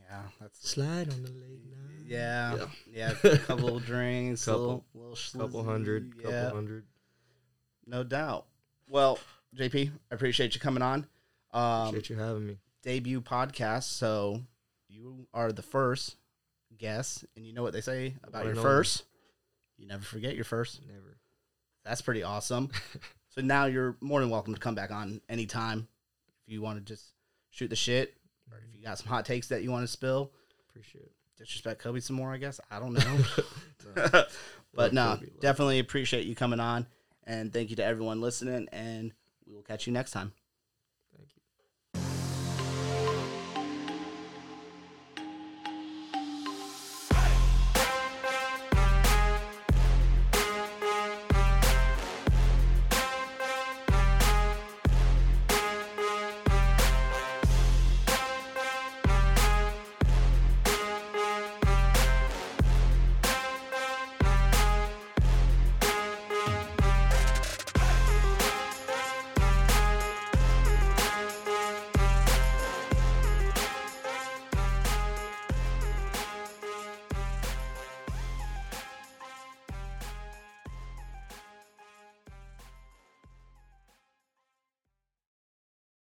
[0.10, 2.06] Yeah, that's slide on the late night.
[2.06, 2.56] yeah,
[2.92, 3.14] Yeah.
[3.24, 3.32] yeah.
[3.32, 6.44] A couple of drinks, Couple- little, little couple schlizzy, hundred, yeah.
[6.44, 6.86] couple hundred.
[7.86, 8.46] No doubt.
[8.88, 9.20] Well,
[9.56, 11.08] JP, I appreciate you coming on.
[11.52, 12.58] Um, Appreciate you having me.
[12.82, 14.42] debut podcast, so
[14.90, 16.16] you are the first
[16.78, 18.62] guest, and you know what they say about I your know.
[18.62, 19.04] first.
[19.78, 20.82] You never forget your first.
[20.88, 21.18] Never.
[21.84, 22.70] That's pretty awesome.
[23.30, 25.88] so now you're more than welcome to come back on anytime
[26.46, 27.14] if you want to just
[27.50, 28.16] shoot the shit,
[28.52, 30.32] or if you got some hot takes that you want to spill.
[30.70, 31.12] Appreciate it.
[31.38, 32.60] Disrespect Kobe some more, I guess.
[32.72, 34.24] I don't know.
[34.74, 36.88] but no, definitely appreciate you coming on,
[37.26, 38.68] and thank you to everyone listening.
[38.72, 39.12] And
[39.46, 40.32] we will catch you next time.